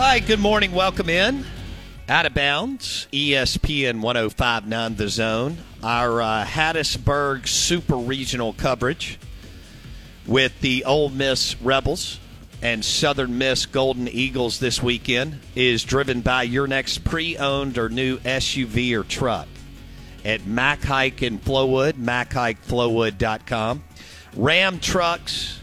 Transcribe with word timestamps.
Right, 0.00 0.26
good 0.26 0.40
morning. 0.40 0.72
Welcome 0.72 1.10
in. 1.10 1.44
Out 2.08 2.24
of 2.24 2.32
bounds, 2.32 3.06
ESPN 3.12 4.00
1059 4.00 4.94
The 4.94 5.08
Zone. 5.10 5.58
Our 5.82 6.22
uh, 6.22 6.44
Hattiesburg 6.46 7.46
Super 7.46 7.96
Regional 7.96 8.54
coverage 8.54 9.18
with 10.26 10.58
the 10.62 10.86
Ole 10.86 11.10
Miss 11.10 11.54
Rebels 11.60 12.18
and 12.62 12.82
Southern 12.82 13.36
Miss 13.36 13.66
Golden 13.66 14.08
Eagles 14.08 14.58
this 14.58 14.82
weekend 14.82 15.38
is 15.54 15.84
driven 15.84 16.22
by 16.22 16.44
your 16.44 16.66
next 16.66 17.04
pre 17.04 17.36
owned 17.36 17.76
or 17.76 17.90
new 17.90 18.16
SUV 18.20 18.98
or 18.98 19.04
truck 19.04 19.48
at 20.24 20.46
Mac 20.46 20.80
Haik 20.80 21.22
in 21.22 21.38
Flowood, 21.38 21.92
MacHikeFlowwood.com. 21.92 23.84
Ram 24.34 24.80
trucks, 24.80 25.60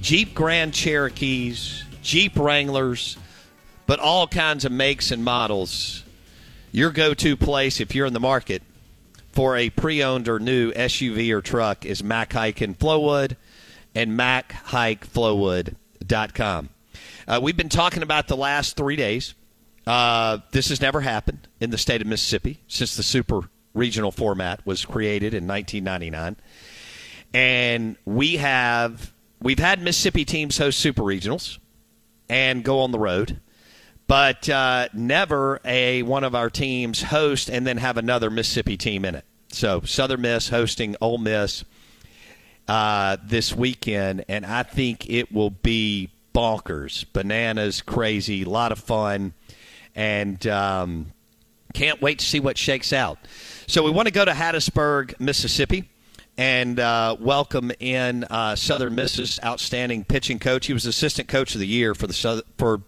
Jeep 0.00 0.34
Grand 0.34 0.74
Cherokees, 0.74 1.84
Jeep 2.02 2.36
Wranglers, 2.36 3.16
but 3.86 4.00
all 4.00 4.26
kinds 4.26 4.64
of 4.64 4.72
makes 4.72 5.10
and 5.10 5.22
models. 5.24 6.02
Your 6.72 6.90
go 6.90 7.14
to 7.14 7.36
place 7.36 7.80
if 7.80 7.94
you're 7.94 8.06
in 8.06 8.12
the 8.12 8.20
market 8.20 8.62
for 9.32 9.56
a 9.56 9.70
pre 9.70 10.02
owned 10.02 10.28
or 10.28 10.38
new 10.38 10.72
SUV 10.72 11.30
or 11.30 11.40
truck 11.40 11.86
is 11.86 12.02
Mac 12.02 12.32
Haik 12.32 12.60
in 12.62 12.74
Flowood 12.74 13.36
and 13.94 14.18
MacHikeFlowwood.com. 14.18 16.68
Uh, 17.28 17.40
we've 17.42 17.56
been 17.56 17.68
talking 17.68 18.02
about 18.02 18.28
the 18.28 18.36
last 18.36 18.76
three 18.76 18.96
days. 18.96 19.34
Uh, 19.86 20.38
this 20.52 20.68
has 20.68 20.80
never 20.80 21.00
happened 21.00 21.48
in 21.60 21.70
the 21.70 21.78
state 21.78 22.00
of 22.00 22.06
Mississippi 22.06 22.60
since 22.66 22.96
the 22.96 23.02
super 23.02 23.40
regional 23.74 24.10
format 24.10 24.64
was 24.66 24.84
created 24.84 25.34
in 25.34 25.46
1999. 25.46 26.36
And 27.34 27.96
we 28.04 28.36
have 28.36 29.12
we've 29.40 29.58
had 29.58 29.82
Mississippi 29.82 30.24
teams 30.24 30.58
host 30.58 30.78
super 30.78 31.02
regionals 31.02 31.58
and 32.28 32.64
go 32.64 32.80
on 32.80 32.90
the 32.90 32.98
road, 32.98 33.40
but 34.06 34.48
uh, 34.48 34.88
never 34.92 35.60
a 35.64 36.02
one 36.02 36.24
of 36.24 36.34
our 36.34 36.50
teams 36.50 37.02
host 37.02 37.48
and 37.48 37.66
then 37.66 37.78
have 37.78 37.96
another 37.96 38.30
Mississippi 38.30 38.76
team 38.76 39.04
in 39.04 39.14
it. 39.14 39.24
So 39.48 39.80
Southern 39.82 40.22
Miss 40.22 40.48
hosting 40.48 40.96
Ole 41.00 41.18
Miss 41.18 41.64
uh, 42.68 43.16
this 43.24 43.54
weekend, 43.54 44.24
and 44.28 44.44
I 44.44 44.62
think 44.62 45.08
it 45.08 45.32
will 45.32 45.50
be 45.50 46.10
bonkers, 46.34 47.04
bananas, 47.12 47.80
crazy, 47.80 48.42
a 48.42 48.48
lot 48.48 48.72
of 48.72 48.78
fun, 48.78 49.32
and 49.94 50.46
um, 50.46 51.12
can't 51.72 52.02
wait 52.02 52.18
to 52.18 52.24
see 52.24 52.40
what 52.40 52.58
shakes 52.58 52.92
out. 52.92 53.18
So 53.66 53.82
we 53.82 53.90
want 53.90 54.06
to 54.06 54.12
go 54.12 54.24
to 54.24 54.32
Hattiesburg, 54.32 55.18
Mississippi 55.18 55.88
and 56.38 56.78
uh, 56.78 57.16
welcome 57.18 57.72
in 57.80 58.24
uh, 58.24 58.54
Southern 58.54 58.94
Miss's 58.94 59.40
outstanding 59.42 60.04
pitching 60.04 60.38
coach. 60.38 60.66
He 60.66 60.72
was 60.72 60.84
assistant 60.84 61.28
coach 61.28 61.54
of 61.54 61.60
the 61.60 61.66
year 61.66 61.94
for 61.94 62.06
the 62.06 62.12
South- 62.12 62.42
for 62.58 62.82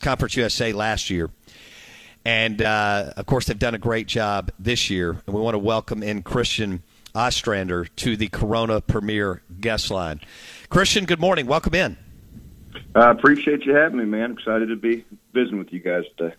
Conference 0.00 0.36
USA 0.36 0.72
last 0.72 1.10
year, 1.10 1.30
and 2.24 2.62
uh, 2.62 3.12
of 3.16 3.26
course 3.26 3.46
they've 3.46 3.58
done 3.58 3.74
a 3.74 3.78
great 3.78 4.06
job 4.06 4.50
this 4.58 4.90
year. 4.90 5.20
And 5.26 5.34
we 5.34 5.40
want 5.40 5.54
to 5.54 5.58
welcome 5.58 6.02
in 6.02 6.22
Christian 6.22 6.82
Ostrander 7.14 7.84
to 7.84 8.16
the 8.16 8.28
Corona 8.28 8.80
Premier 8.80 9.42
guest 9.60 9.90
line. 9.90 10.20
Christian, 10.68 11.04
good 11.04 11.20
morning. 11.20 11.46
Welcome 11.46 11.74
in. 11.74 11.96
I 12.94 13.10
appreciate 13.10 13.64
you 13.64 13.74
having 13.74 13.98
me, 13.98 14.04
man. 14.04 14.32
Excited 14.32 14.68
to 14.68 14.76
be 14.76 15.04
visiting 15.32 15.58
with 15.58 15.72
you 15.72 15.80
guys 15.80 16.04
today. 16.16 16.34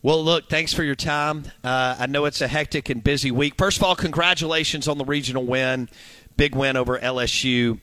Well, 0.00 0.22
look, 0.22 0.48
thanks 0.48 0.72
for 0.72 0.84
your 0.84 0.94
time. 0.94 1.44
Uh, 1.64 1.96
I 1.98 2.06
know 2.06 2.24
it's 2.26 2.40
a 2.40 2.46
hectic 2.46 2.88
and 2.88 3.02
busy 3.02 3.32
week. 3.32 3.54
First 3.58 3.78
of 3.78 3.84
all, 3.84 3.96
congratulations 3.96 4.86
on 4.86 4.96
the 4.96 5.04
regional 5.04 5.44
win, 5.44 5.88
big 6.36 6.54
win 6.54 6.76
over 6.76 6.98
LSU 6.98 7.80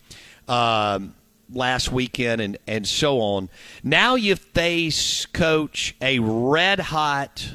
um, 0.48 1.14
last 1.52 1.92
weekend, 1.92 2.42
and, 2.42 2.58
and 2.68 2.88
so 2.88 3.20
on. 3.22 3.50
Now 3.84 4.16
you 4.16 4.36
face, 4.36 5.26
coach, 5.26 5.96
a 6.02 6.20
red 6.20 6.80
hot 6.80 7.50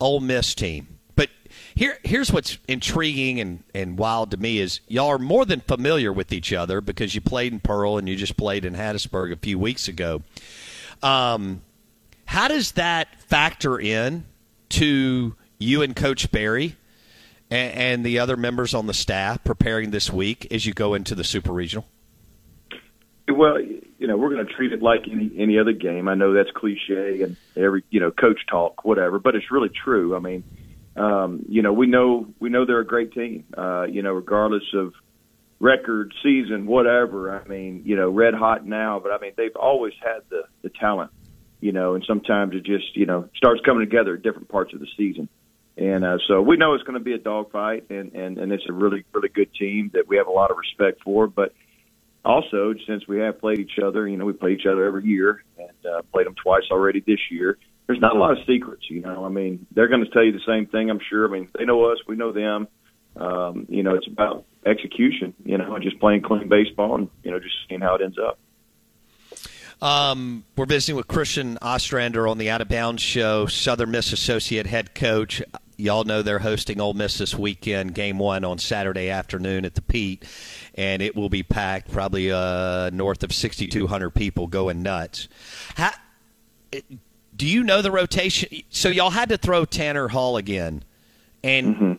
Ole 0.00 0.20
Miss 0.20 0.54
team. 0.54 0.98
But 1.14 1.30
here, 1.74 1.98
here's 2.02 2.32
what's 2.32 2.58
intriguing 2.66 3.40
and, 3.40 3.62
and 3.72 3.96
wild 3.96 4.32
to 4.32 4.36
me 4.36 4.58
is 4.58 4.80
y'all 4.88 5.08
are 5.08 5.18
more 5.18 5.44
than 5.44 5.60
familiar 5.60 6.12
with 6.12 6.32
each 6.32 6.52
other 6.52 6.80
because 6.80 7.14
you 7.14 7.20
played 7.20 7.52
in 7.52 7.60
Pearl 7.60 7.98
and 7.98 8.08
you 8.08 8.16
just 8.16 8.36
played 8.36 8.64
in 8.64 8.74
Hattiesburg 8.74 9.32
a 9.32 9.36
few 9.36 9.58
weeks 9.58 9.86
ago. 9.86 10.22
Um, 11.02 11.62
how 12.24 12.48
does 12.48 12.72
that 12.72 13.20
factor 13.20 13.78
in 13.78 14.24
to 14.70 15.36
you 15.58 15.82
and 15.82 15.94
Coach 15.94 16.30
Berry 16.32 16.76
and, 17.50 17.74
and, 17.74 18.06
the 18.06 18.18
other 18.18 18.36
members 18.36 18.72
on 18.74 18.86
the 18.86 18.94
staff 18.94 19.44
preparing 19.44 19.90
this 19.90 20.12
week 20.12 20.46
as 20.50 20.64
you 20.64 20.72
go 20.72 20.94
into 20.94 21.14
the 21.14 21.24
Super 21.24 21.52
Regional? 21.52 21.86
Well, 23.32 23.60
you 23.60 24.06
know, 24.06 24.16
we're 24.16 24.30
going 24.30 24.46
to 24.46 24.52
treat 24.52 24.72
it 24.72 24.82
like 24.82 25.02
any 25.10 25.30
any 25.38 25.58
other 25.58 25.72
game. 25.72 26.08
I 26.08 26.14
know 26.14 26.34
that's 26.34 26.50
cliche 26.54 27.22
and 27.22 27.36
every 27.56 27.84
you 27.90 28.00
know 28.00 28.10
coach 28.10 28.40
talk, 28.50 28.84
whatever, 28.84 29.18
but 29.18 29.34
it's 29.34 29.50
really 29.50 29.70
true. 29.70 30.16
I 30.16 30.18
mean, 30.18 30.44
um, 30.96 31.44
you 31.48 31.62
know, 31.62 31.72
we 31.72 31.86
know 31.86 32.26
we 32.38 32.50
know 32.50 32.64
they're 32.66 32.80
a 32.80 32.86
great 32.86 33.12
team. 33.12 33.44
Uh, 33.56 33.84
you 33.84 34.02
know, 34.02 34.12
regardless 34.12 34.64
of 34.74 34.92
record, 35.60 36.12
season, 36.22 36.66
whatever. 36.66 37.40
I 37.40 37.46
mean, 37.46 37.82
you 37.84 37.96
know, 37.96 38.10
red 38.10 38.34
hot 38.34 38.66
now, 38.66 39.00
but 39.00 39.12
I 39.12 39.18
mean, 39.18 39.32
they've 39.36 39.56
always 39.56 39.94
had 40.02 40.22
the 40.28 40.42
the 40.62 40.70
talent 40.70 41.10
you 41.62 41.70
know, 41.70 41.94
and 41.94 42.04
sometimes 42.06 42.54
it 42.54 42.64
just, 42.64 42.96
you 42.96 43.06
know, 43.06 43.28
starts 43.36 43.62
coming 43.64 43.88
together 43.88 44.14
at 44.16 44.22
different 44.22 44.48
parts 44.48 44.74
of 44.74 44.80
the 44.80 44.88
season. 44.96 45.28
And 45.76 46.04
uh, 46.04 46.18
so 46.26 46.42
we 46.42 46.56
know 46.56 46.74
it's 46.74 46.82
going 46.82 46.98
to 46.98 47.04
be 47.04 47.12
a 47.12 47.18
dogfight, 47.18 47.88
and, 47.88 48.12
and, 48.14 48.36
and 48.36 48.52
it's 48.52 48.64
a 48.68 48.72
really, 48.72 49.04
really 49.12 49.28
good 49.28 49.54
team 49.54 49.92
that 49.94 50.08
we 50.08 50.16
have 50.16 50.26
a 50.26 50.32
lot 50.32 50.50
of 50.50 50.56
respect 50.58 51.02
for. 51.04 51.28
But 51.28 51.54
also, 52.24 52.74
since 52.86 53.06
we 53.08 53.18
have 53.18 53.40
played 53.40 53.58
each 53.58 53.78
other, 53.84 54.06
you 54.06 54.16
know, 54.16 54.24
we 54.24 54.32
play 54.32 54.52
each 54.52 54.66
other 54.66 54.84
every 54.84 55.04
year 55.04 55.42
and 55.58 55.92
uh, 55.92 56.02
played 56.12 56.26
them 56.26 56.36
twice 56.42 56.62
already 56.70 57.00
this 57.00 57.18
year. 57.30 57.58
There's 57.86 58.00
not 58.00 58.14
a 58.14 58.18
lot 58.18 58.32
of 58.32 58.38
secrets, 58.46 58.84
you 58.88 59.00
know. 59.00 59.24
I 59.24 59.28
mean, 59.28 59.66
they're 59.72 59.88
going 59.88 60.04
to 60.04 60.10
tell 60.10 60.22
you 60.22 60.32
the 60.32 60.40
same 60.46 60.66
thing, 60.66 60.88
I'm 60.88 61.00
sure. 61.10 61.26
I 61.28 61.30
mean, 61.30 61.48
they 61.58 61.64
know 61.64 61.84
us, 61.90 61.98
we 62.06 62.16
know 62.16 62.32
them. 62.32 62.68
Um, 63.16 63.66
you 63.68 63.82
know, 63.82 63.94
it's 63.94 64.06
about 64.06 64.44
execution, 64.64 65.34
you 65.44 65.58
know, 65.58 65.74
and 65.74 65.82
just 65.82 65.98
playing 65.98 66.22
clean 66.22 66.48
baseball 66.48 66.94
and, 66.94 67.10
you 67.22 67.30
know, 67.30 67.40
just 67.40 67.54
seeing 67.68 67.80
how 67.80 67.96
it 67.96 68.02
ends 68.02 68.16
up. 68.18 68.38
Um, 69.82 70.44
we're 70.56 70.66
visiting 70.66 70.94
with 70.94 71.08
Christian 71.08 71.58
Ostrander 71.60 72.28
on 72.28 72.38
the 72.38 72.48
Out 72.50 72.60
of 72.60 72.68
Bounds 72.68 73.02
show, 73.02 73.46
Southern 73.46 73.90
Miss 73.90 74.12
associate 74.12 74.66
head 74.66 74.94
coach. 74.94 75.42
Y'all 75.82 76.04
know 76.04 76.22
they're 76.22 76.38
hosting 76.38 76.80
Ole 76.80 76.94
Miss 76.94 77.18
this 77.18 77.34
weekend, 77.34 77.92
game 77.92 78.16
one 78.16 78.44
on 78.44 78.56
Saturday 78.56 79.10
afternoon 79.10 79.64
at 79.64 79.74
the 79.74 79.82
Pete, 79.82 80.24
and 80.76 81.02
it 81.02 81.16
will 81.16 81.28
be 81.28 81.42
packed, 81.42 81.90
probably 81.90 82.30
uh, 82.30 82.88
north 82.90 83.24
of 83.24 83.32
6,200 83.32 84.10
people 84.10 84.46
going 84.46 84.80
nuts. 84.84 85.26
How, 85.74 85.90
do 87.34 87.48
you 87.48 87.64
know 87.64 87.82
the 87.82 87.90
rotation? 87.90 88.62
So 88.70 88.90
y'all 88.90 89.10
had 89.10 89.30
to 89.30 89.36
throw 89.36 89.64
Tanner 89.64 90.08
Hall 90.08 90.36
again, 90.36 90.84
and. 91.42 91.74
Mm-hmm. 91.74 91.92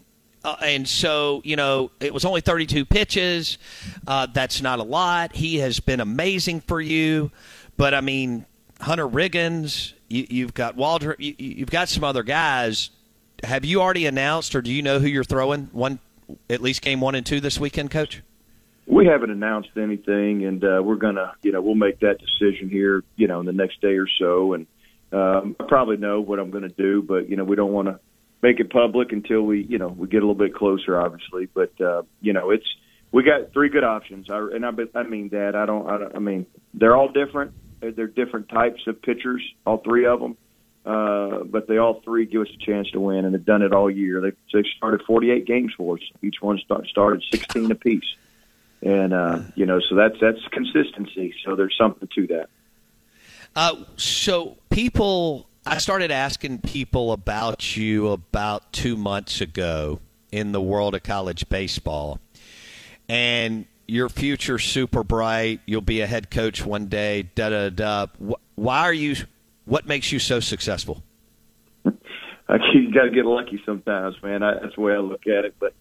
Uh, 0.45 0.57
and 0.61 0.85
so, 0.85 1.41
you 1.45 1.55
know, 1.55 1.89
it 2.01 2.13
was 2.13 2.25
only 2.25 2.41
32 2.41 2.83
pitches. 2.83 3.57
Uh, 4.05 4.27
that's 4.33 4.61
not 4.61 4.79
a 4.79 4.83
lot. 4.83 5.33
He 5.33 5.59
has 5.59 5.79
been 5.79 6.01
amazing 6.01 6.59
for 6.59 6.81
you. 6.81 7.31
But 7.77 7.93
I 7.93 8.01
mean, 8.01 8.45
Hunter 8.81 9.07
Riggins, 9.07 9.93
you, 10.09 10.43
have 10.43 10.53
got 10.53 10.75
Walter, 10.75 11.15
you, 11.17 11.59
have 11.59 11.69
got 11.69 11.87
some 11.87 12.03
other 12.03 12.23
guys. 12.23 12.89
Have 13.43 13.65
you 13.65 13.81
already 13.81 14.05
announced, 14.05 14.55
or 14.55 14.61
do 14.61 14.71
you 14.71 14.81
know 14.81 14.99
who 14.99 15.07
you're 15.07 15.23
throwing 15.23 15.69
one, 15.71 15.99
at 16.49 16.61
least 16.61 16.81
game 16.81 17.01
one 17.01 17.15
and 17.15 17.25
two 17.25 17.39
this 17.39 17.59
weekend, 17.59 17.91
Coach? 17.91 18.21
We 18.85 19.05
haven't 19.05 19.31
announced 19.31 19.69
anything, 19.77 20.45
and 20.45 20.63
uh, 20.63 20.81
we're 20.83 20.95
gonna, 20.95 21.33
you 21.41 21.51
know, 21.51 21.61
we'll 21.61 21.75
make 21.75 21.99
that 21.99 22.17
decision 22.19 22.69
here, 22.69 23.03
you 23.15 23.27
know, 23.27 23.39
in 23.39 23.45
the 23.45 23.53
next 23.53 23.81
day 23.81 23.95
or 23.97 24.07
so, 24.19 24.53
and 24.53 24.67
um, 25.11 25.55
I 25.59 25.65
probably 25.67 25.97
know 25.97 26.21
what 26.21 26.39
I'm 26.39 26.51
to 26.51 26.69
do, 26.69 27.01
but 27.01 27.29
you 27.29 27.37
know, 27.37 27.43
we 27.43 27.55
don't 27.55 27.71
want 27.71 27.87
to 27.87 27.99
make 28.41 28.59
it 28.59 28.71
public 28.71 29.11
until 29.11 29.43
we, 29.43 29.63
you 29.63 29.77
know, 29.77 29.87
we 29.87 30.07
get 30.07 30.17
a 30.17 30.25
little 30.27 30.35
bit 30.35 30.55
closer, 30.55 30.99
obviously. 30.99 31.47
But 31.53 31.79
uh, 31.79 32.03
you 32.21 32.33
know, 32.33 32.49
it's 32.49 32.65
we 33.11 33.23
got 33.23 33.53
three 33.53 33.69
good 33.69 33.83
options, 33.83 34.29
I, 34.29 34.37
and 34.37 34.65
I, 34.65 34.71
I 34.95 35.03
mean 35.03 35.29
that 35.29 35.55
I 35.55 35.65
don't, 35.65 35.87
I 35.89 35.97
don't, 35.97 36.15
I 36.15 36.19
mean 36.19 36.45
they're 36.73 36.95
all 36.95 37.09
different. 37.09 37.53
They're 37.79 38.07
different 38.07 38.49
types 38.49 38.81
of 38.87 39.01
pitchers, 39.01 39.43
all 39.65 39.77
three 39.77 40.05
of 40.05 40.19
them. 40.19 40.37
Uh, 40.85 41.43
but 41.45 41.67
they 41.67 41.77
all 41.77 42.01
three 42.01 42.25
give 42.25 42.41
us 42.41 42.49
a 42.53 42.57
chance 42.57 42.89
to 42.91 42.99
win, 42.99 43.23
and 43.23 43.33
they've 43.33 43.45
done 43.45 43.61
it 43.61 43.73
all 43.73 43.89
year. 43.89 44.19
They 44.19 44.31
they 44.51 44.67
started 44.75 45.01
48 45.05 45.45
games 45.45 45.73
for 45.77 45.95
us. 45.95 46.03
Each 46.21 46.41
one 46.41 46.57
start, 46.59 46.87
started 46.87 47.23
16 47.31 47.71
apiece, 47.71 48.15
and 48.81 49.13
uh, 49.13 49.39
you 49.55 49.65
know, 49.65 49.79
so 49.79 49.95
that's 49.95 50.19
that's 50.19 50.45
consistency. 50.51 51.33
So 51.45 51.55
there's 51.55 51.75
something 51.77 52.09
to 52.15 52.27
that. 52.27 52.49
Uh, 53.55 53.75
so 53.95 54.57
people, 54.69 55.47
I 55.65 55.77
started 55.77 56.11
asking 56.11 56.59
people 56.59 57.13
about 57.13 57.77
you 57.77 58.09
about 58.09 58.73
two 58.73 58.97
months 58.97 59.39
ago 59.39 59.99
in 60.31 60.51
the 60.51 60.61
world 60.61 60.95
of 60.95 61.03
college 61.03 61.47
baseball, 61.47 62.19
and 63.07 63.65
your 63.87 64.09
future 64.09 64.59
super 64.59 65.03
bright. 65.03 65.61
You'll 65.65 65.81
be 65.81 66.01
a 66.01 66.07
head 66.07 66.29
coach 66.29 66.65
one 66.65 66.87
day. 66.87 67.29
Da 67.35 67.49
da 67.49 67.69
da. 67.69 68.07
Why 68.55 68.79
are 68.79 68.93
you? 68.93 69.15
What 69.65 69.87
makes 69.87 70.11
you 70.11 70.19
so 70.19 70.39
successful? 70.39 71.03
you 71.85 72.93
got 72.93 73.03
to 73.03 73.11
get 73.11 73.25
lucky 73.25 73.61
sometimes, 73.65 74.15
man. 74.21 74.43
I, 74.43 74.55
that's 74.61 74.75
the 74.75 74.81
way 74.81 74.93
I 74.93 74.97
look 74.97 75.27
at 75.27 75.45
it. 75.45 75.55
But 75.59 75.73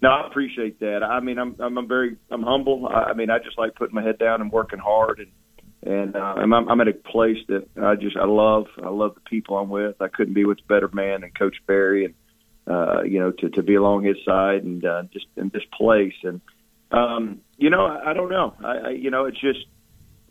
no, 0.00 0.10
I 0.10 0.26
appreciate 0.26 0.80
that. 0.80 1.02
I 1.02 1.20
mean, 1.20 1.38
I'm 1.38 1.56
I'm, 1.58 1.88
very 1.88 2.16
I'm 2.30 2.42
humble. 2.42 2.88
I, 2.88 3.10
I 3.10 3.14
mean, 3.14 3.30
I 3.30 3.38
just 3.38 3.58
like 3.58 3.74
putting 3.74 3.94
my 3.94 4.02
head 4.02 4.18
down 4.18 4.40
and 4.40 4.52
working 4.52 4.78
hard, 4.78 5.18
and 5.18 5.30
and 5.82 6.16
uh, 6.16 6.34
I'm 6.36 6.52
I'm 6.52 6.80
at 6.80 6.88
a 6.88 6.92
place 6.92 7.38
that 7.48 7.66
I 7.80 7.94
just 7.96 8.16
I 8.16 8.26
love. 8.26 8.66
I 8.82 8.88
love 8.88 9.14
the 9.14 9.20
people 9.28 9.58
I'm 9.58 9.68
with. 9.68 9.96
I 10.00 10.08
couldn't 10.08 10.34
be 10.34 10.44
with 10.44 10.58
a 10.58 10.68
better 10.68 10.88
man 10.92 11.22
than 11.22 11.30
Coach 11.30 11.56
Berry, 11.66 12.04
and 12.04 12.14
uh, 12.66 13.02
you 13.02 13.18
know 13.18 13.32
to 13.32 13.50
to 13.50 13.62
be 13.62 13.74
along 13.74 14.04
his 14.04 14.16
side 14.24 14.62
and 14.62 14.84
uh, 14.84 15.02
just 15.12 15.26
in 15.36 15.50
this 15.52 15.64
place. 15.76 16.14
And 16.22 16.40
um, 16.90 17.40
you 17.56 17.70
know, 17.70 17.86
I, 17.86 18.10
I 18.10 18.12
don't 18.14 18.30
know. 18.30 18.54
I, 18.62 18.76
I 18.76 18.90
you 18.90 19.10
know, 19.10 19.24
it's 19.24 19.40
just 19.40 19.66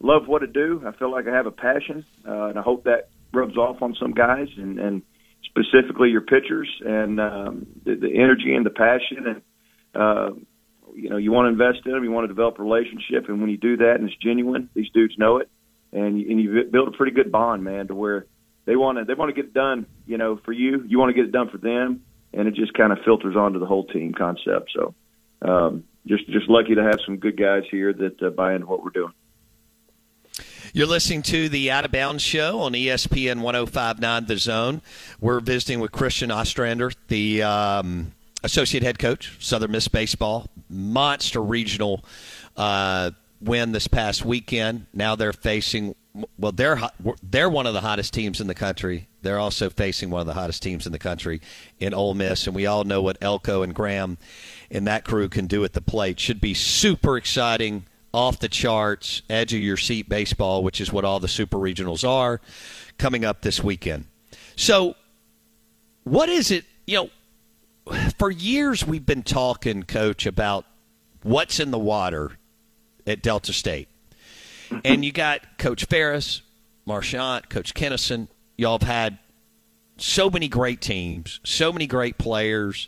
love 0.03 0.27
what 0.27 0.43
I 0.43 0.47
do. 0.47 0.83
I 0.85 0.91
feel 0.91 1.09
like 1.09 1.27
I 1.27 1.33
have 1.35 1.47
a 1.47 1.51
passion, 1.51 2.05
uh, 2.27 2.47
and 2.47 2.59
I 2.59 2.61
hope 2.61 2.83
that 2.83 3.09
rubs 3.33 3.57
off 3.57 3.81
on 3.81 3.95
some 3.99 4.11
guys, 4.11 4.49
and, 4.57 4.79
and 4.79 5.01
specifically 5.45 6.09
your 6.09 6.21
pitchers, 6.21 6.69
and 6.85 7.19
um, 7.19 7.65
the, 7.83 7.95
the 7.95 8.13
energy 8.13 8.53
and 8.53 8.65
the 8.65 8.69
passion, 8.69 9.25
and 9.25 9.41
uh, 9.95 10.35
you 10.93 11.09
know, 11.09 11.17
you 11.17 11.31
want 11.31 11.45
to 11.45 11.49
invest 11.49 11.85
in 11.85 11.93
them, 11.93 12.03
you 12.03 12.11
want 12.11 12.25
to 12.25 12.27
develop 12.27 12.59
a 12.59 12.63
relationship, 12.63 13.27
and 13.29 13.41
when 13.41 13.49
you 13.49 13.57
do 13.57 13.77
that 13.77 13.95
and 13.95 14.07
it's 14.07 14.17
genuine, 14.21 14.69
these 14.75 14.89
dudes 14.93 15.15
know 15.17 15.37
it, 15.37 15.49
and 15.91 16.19
you, 16.19 16.29
and 16.29 16.41
you 16.41 16.63
build 16.71 16.87
a 16.87 16.97
pretty 16.97 17.13
good 17.13 17.31
bond, 17.31 17.63
man, 17.63 17.87
to 17.87 17.95
where 17.95 18.27
they 18.65 18.75
want 18.75 18.97
to 18.97 19.05
they 19.05 19.13
want 19.13 19.29
to 19.29 19.33
get 19.33 19.49
it 19.49 19.53
done, 19.53 19.87
you 20.05 20.17
know, 20.17 20.39
for 20.45 20.51
you, 20.51 20.83
you 20.87 20.99
want 20.99 21.09
to 21.09 21.13
get 21.13 21.25
it 21.25 21.31
done 21.31 21.49
for 21.49 21.57
them, 21.57 22.03
and 22.33 22.47
it 22.47 22.55
just 22.55 22.73
kind 22.73 22.91
of 22.91 22.99
filters 23.05 23.35
onto 23.35 23.59
the 23.59 23.65
whole 23.65 23.85
team 23.85 24.13
concept. 24.13 24.71
So, 24.75 24.93
um, 25.41 25.85
just 26.05 26.25
just 26.27 26.49
lucky 26.49 26.75
to 26.75 26.83
have 26.83 26.99
some 27.05 27.17
good 27.17 27.37
guys 27.37 27.63
here 27.71 27.93
that 27.93 28.21
uh, 28.21 28.29
buy 28.29 28.53
into 28.53 28.67
what 28.67 28.83
we're 28.83 28.91
doing. 28.91 29.13
You're 30.75 30.87
listening 30.87 31.21
to 31.23 31.49
the 31.49 31.69
Out 31.69 31.85
of 31.85 31.91
Bounds 31.91 32.23
Show 32.23 32.61
on 32.61 32.71
ESPN 32.73 33.41
1059 33.41 34.25
The 34.25 34.37
Zone. 34.37 34.81
We're 35.21 35.39
visiting 35.39 35.79
with 35.79 35.91
Christian 35.91 36.31
Ostrander, 36.31 36.91
the 37.09 37.43
um, 37.43 38.13
associate 38.43 38.81
head 38.81 38.97
coach, 38.97 39.37
Southern 39.39 39.69
Miss 39.69 39.87
Baseball, 39.87 40.49
monster 40.71 41.43
regional 41.43 42.03
uh, 42.57 43.11
win 43.39 43.71
this 43.71 43.87
past 43.87 44.25
weekend. 44.25 44.87
Now 44.95 45.15
they're 45.15 45.31
facing, 45.31 45.93
well, 46.39 46.51
they're, 46.51 46.81
they're 47.21 47.51
one 47.51 47.67
of 47.67 47.75
the 47.75 47.81
hottest 47.81 48.11
teams 48.11 48.41
in 48.41 48.47
the 48.47 48.55
country. 48.55 49.07
They're 49.21 49.37
also 49.37 49.69
facing 49.69 50.09
one 50.09 50.21
of 50.21 50.27
the 50.27 50.33
hottest 50.33 50.63
teams 50.63 50.87
in 50.87 50.91
the 50.91 50.97
country 50.97 51.39
in 51.79 51.93
Ole 51.93 52.15
Miss, 52.15 52.47
and 52.47 52.55
we 52.55 52.65
all 52.65 52.83
know 52.83 53.03
what 53.03 53.19
Elko 53.21 53.61
and 53.61 53.75
Graham 53.75 54.17
and 54.71 54.87
that 54.87 55.05
crew 55.05 55.29
can 55.29 55.45
do 55.45 55.63
at 55.65 55.73
the 55.73 55.81
plate. 55.81 56.19
Should 56.19 56.41
be 56.41 56.55
super 56.55 57.15
exciting 57.15 57.83
off 58.13 58.39
the 58.39 58.47
charts, 58.47 59.21
edge 59.29 59.53
of 59.53 59.59
your 59.59 59.77
seat 59.77 60.07
baseball, 60.07 60.63
which 60.63 60.79
is 60.79 60.91
what 60.91 61.03
all 61.03 61.19
the 61.19 61.27
super 61.27 61.57
regionals 61.57 62.07
are, 62.07 62.39
coming 62.97 63.25
up 63.25 63.41
this 63.41 63.63
weekend. 63.63 64.05
So, 64.55 64.95
what 66.03 66.29
is 66.29 66.51
it? 66.51 66.65
You 66.85 67.09
know, 67.87 68.09
for 68.17 68.29
years 68.29 68.85
we've 68.85 69.05
been 69.05 69.23
talking, 69.23 69.83
Coach, 69.83 70.25
about 70.25 70.65
what's 71.23 71.59
in 71.59 71.71
the 71.71 71.79
water 71.79 72.37
at 73.07 73.21
Delta 73.21 73.53
State. 73.53 73.87
And 74.83 75.03
you 75.03 75.11
got 75.11 75.57
Coach 75.57 75.85
Ferriss, 75.85 76.41
Marchant, 76.85 77.49
Coach 77.49 77.73
Kinnison. 77.73 78.27
Y'all 78.57 78.79
have 78.79 78.87
had 78.87 79.17
so 79.97 80.29
many 80.29 80.47
great 80.47 80.81
teams, 80.81 81.39
so 81.43 81.71
many 81.71 81.87
great 81.87 82.17
players. 82.17 82.87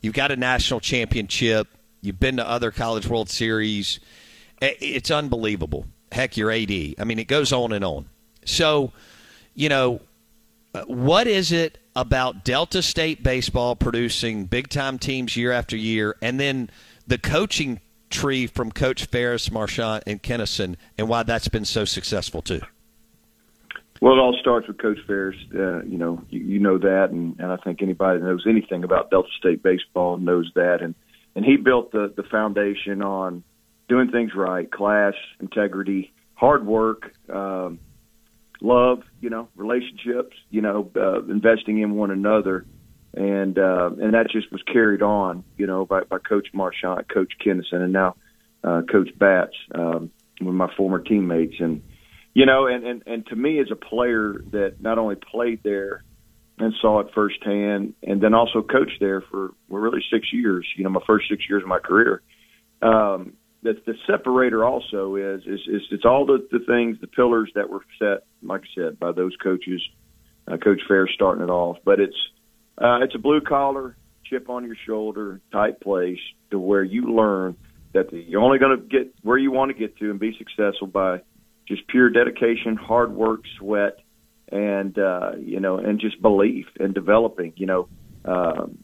You've 0.00 0.14
got 0.14 0.30
a 0.30 0.36
national 0.36 0.80
championship. 0.80 1.68
You've 2.00 2.20
been 2.20 2.36
to 2.36 2.48
other 2.48 2.70
College 2.70 3.06
World 3.06 3.30
Series. 3.30 4.00
It's 4.60 5.10
unbelievable. 5.10 5.86
Heck, 6.12 6.36
your 6.36 6.50
AD. 6.50 6.70
I 6.70 7.04
mean, 7.04 7.18
it 7.18 7.28
goes 7.28 7.52
on 7.52 7.72
and 7.72 7.84
on. 7.84 8.06
So, 8.44 8.92
you 9.54 9.68
know, 9.68 10.00
uh, 10.74 10.82
what 10.84 11.26
is 11.26 11.52
it 11.52 11.78
about 11.96 12.44
Delta 12.44 12.82
State 12.82 13.22
baseball 13.22 13.76
producing 13.76 14.46
big 14.46 14.68
time 14.68 14.98
teams 14.98 15.36
year 15.36 15.52
after 15.52 15.76
year, 15.76 16.16
and 16.22 16.38
then 16.38 16.70
the 17.06 17.18
coaching 17.18 17.80
tree 18.10 18.46
from 18.46 18.70
Coach 18.72 19.06
Ferriss, 19.06 19.50
Marchant, 19.50 20.04
and 20.06 20.22
Kinnison, 20.22 20.76
and 20.98 21.08
why 21.08 21.22
that's 21.22 21.48
been 21.48 21.64
so 21.64 21.84
successful 21.84 22.42
too? 22.42 22.60
Well, 24.00 24.14
it 24.14 24.18
all 24.18 24.36
starts 24.40 24.68
with 24.68 24.78
Coach 24.78 24.98
Ferriss. 25.06 25.36
Uh, 25.54 25.82
you 25.84 25.96
know, 25.96 26.22
you, 26.28 26.40
you 26.40 26.58
know 26.58 26.78
that, 26.78 27.10
and, 27.10 27.38
and 27.38 27.50
I 27.50 27.56
think 27.56 27.80
anybody 27.80 28.20
that 28.20 28.24
knows 28.26 28.44
anything 28.46 28.84
about 28.84 29.10
Delta 29.10 29.28
State 29.38 29.62
baseball 29.62 30.18
knows 30.18 30.50
that. 30.54 30.82
And 30.82 30.94
and 31.34 31.44
he 31.44 31.56
built 31.56 31.92
the 31.92 32.12
the 32.14 32.22
foundation 32.24 33.02
on 33.02 33.42
doing 33.88 34.10
things 34.10 34.34
right, 34.34 34.70
class, 34.70 35.14
integrity, 35.40 36.12
hard 36.34 36.66
work, 36.66 37.12
um, 37.28 37.78
love, 38.60 39.02
you 39.20 39.30
know, 39.30 39.48
relationships, 39.56 40.36
you 40.50 40.62
know, 40.62 40.90
uh, 40.96 41.22
investing 41.24 41.78
in 41.78 41.94
one 41.94 42.10
another. 42.10 42.64
And, 43.14 43.58
uh, 43.58 43.90
and 44.00 44.14
that 44.14 44.30
just 44.30 44.50
was 44.50 44.62
carried 44.62 45.02
on, 45.02 45.44
you 45.56 45.66
know, 45.66 45.84
by, 45.84 46.00
by 46.02 46.18
Coach 46.18 46.48
Marchant, 46.52 47.08
Coach 47.08 47.32
Kinnison, 47.38 47.82
and 47.82 47.92
now, 47.92 48.16
uh, 48.64 48.82
Coach 48.90 49.10
Batts, 49.16 49.54
um, 49.74 50.10
with 50.40 50.54
my 50.54 50.74
former 50.76 50.98
teammates. 50.98 51.54
And, 51.60 51.82
you 52.32 52.46
know, 52.46 52.66
and, 52.66 52.84
and, 52.84 53.02
and 53.06 53.26
to 53.26 53.36
me 53.36 53.60
as 53.60 53.70
a 53.70 53.76
player 53.76 54.42
that 54.50 54.80
not 54.80 54.98
only 54.98 55.14
played 55.14 55.62
there 55.62 56.02
and 56.58 56.74
saw 56.80 57.00
it 57.00 57.08
firsthand 57.14 57.94
and 58.02 58.20
then 58.20 58.34
also 58.34 58.62
coached 58.62 58.98
there 59.00 59.20
for 59.20 59.52
well, 59.68 59.80
really 59.80 60.02
six 60.12 60.32
years, 60.32 60.66
you 60.76 60.82
know, 60.82 60.90
my 60.90 61.02
first 61.06 61.28
six 61.28 61.44
years 61.48 61.62
of 61.62 61.68
my 61.68 61.78
career, 61.78 62.22
um, 62.82 63.34
the, 63.64 63.80
the 63.86 63.94
separator 64.06 64.62
also 64.62 65.16
is, 65.16 65.40
is 65.46 65.60
is 65.66 65.82
it's 65.90 66.04
all 66.04 66.26
the, 66.26 66.46
the 66.52 66.64
things, 66.64 66.98
the 67.00 67.06
pillars 67.06 67.50
that 67.54 67.70
were 67.70 67.80
set, 67.98 68.24
like 68.42 68.60
I 68.60 68.74
said, 68.74 69.00
by 69.00 69.10
those 69.10 69.34
coaches, 69.42 69.82
uh, 70.46 70.58
Coach 70.58 70.82
Fair 70.86 71.08
starting 71.08 71.42
it 71.42 71.50
off. 71.50 71.78
But 71.82 71.98
it's 71.98 72.16
uh, 72.76 72.98
it's 73.02 73.14
a 73.14 73.18
blue 73.18 73.40
collar, 73.40 73.96
chip 74.24 74.50
on 74.50 74.66
your 74.66 74.76
shoulder 74.86 75.40
type 75.50 75.80
place 75.80 76.18
to 76.50 76.58
where 76.58 76.84
you 76.84 77.14
learn 77.16 77.56
that 77.94 78.10
the, 78.10 78.18
you're 78.18 78.42
only 78.42 78.58
going 78.58 78.78
to 78.78 78.84
get 78.86 79.14
where 79.22 79.38
you 79.38 79.50
want 79.50 79.70
to 79.70 79.78
get 79.78 79.96
to 79.96 80.10
and 80.10 80.20
be 80.20 80.36
successful 80.36 80.86
by 80.86 81.22
just 81.66 81.88
pure 81.88 82.10
dedication, 82.10 82.76
hard 82.76 83.14
work, 83.14 83.40
sweat, 83.58 83.98
and 84.52 84.98
uh, 84.98 85.32
you 85.38 85.58
know, 85.58 85.78
and 85.78 86.00
just 86.00 86.20
belief 86.20 86.66
and 86.78 86.92
developing. 86.92 87.54
You 87.56 87.66
know, 87.66 87.88
um, 88.26 88.76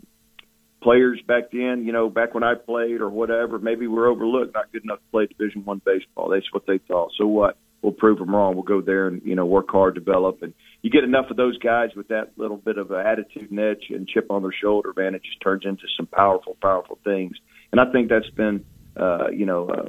players 0.81 1.21
back 1.27 1.51
then, 1.53 1.85
you 1.85 1.93
know, 1.93 2.09
back 2.09 2.35
when 2.35 2.43
I 2.43 2.55
played 2.55 3.01
or 3.01 3.09
whatever, 3.09 3.59
maybe 3.59 3.87
we're 3.87 4.09
overlooked, 4.09 4.55
not 4.55 4.73
good 4.73 4.85
enough 4.85 4.99
to 4.99 5.11
play 5.11 5.27
Division 5.27 5.65
One 5.65 5.81
baseball. 5.85 6.29
That's 6.29 6.53
what 6.53 6.67
they 6.67 6.79
thought. 6.79 7.13
So 7.17 7.27
what? 7.27 7.57
We'll 7.83 7.93
prove 7.93 8.19
them 8.19 8.35
wrong. 8.35 8.55
We'll 8.55 8.63
go 8.63 8.83
there 8.83 9.07
and 9.07 9.23
you 9.25 9.35
know 9.35 9.47
work 9.47 9.71
hard, 9.71 9.95
develop, 9.95 10.43
and 10.43 10.53
you 10.83 10.91
get 10.91 11.05
enough 11.05 11.31
of 11.31 11.37
those 11.37 11.59
guys 11.59 11.91
with 11.97 12.09
that 12.09 12.33
little 12.37 12.59
bit 12.59 12.77
of 12.77 12.91
an 12.91 13.07
attitude 13.07 13.51
and 13.51 13.59
edge 13.59 13.87
and 13.89 14.07
chip 14.07 14.31
on 14.31 14.43
their 14.43 14.53
shoulder, 14.53 14.93
man. 14.97 15.15
It 15.15 15.23
just 15.23 15.41
turns 15.41 15.65
into 15.65 15.85
some 15.97 16.07
powerful, 16.07 16.57
powerful 16.61 16.99
things. 17.05 17.37
And 17.73 17.81
I 17.81 17.91
think 17.91 18.11
that's 18.11 18.29
been, 18.31 18.65
uh, 18.97 19.31
you 19.31 19.47
know, 19.47 19.69
uh, 19.69 19.89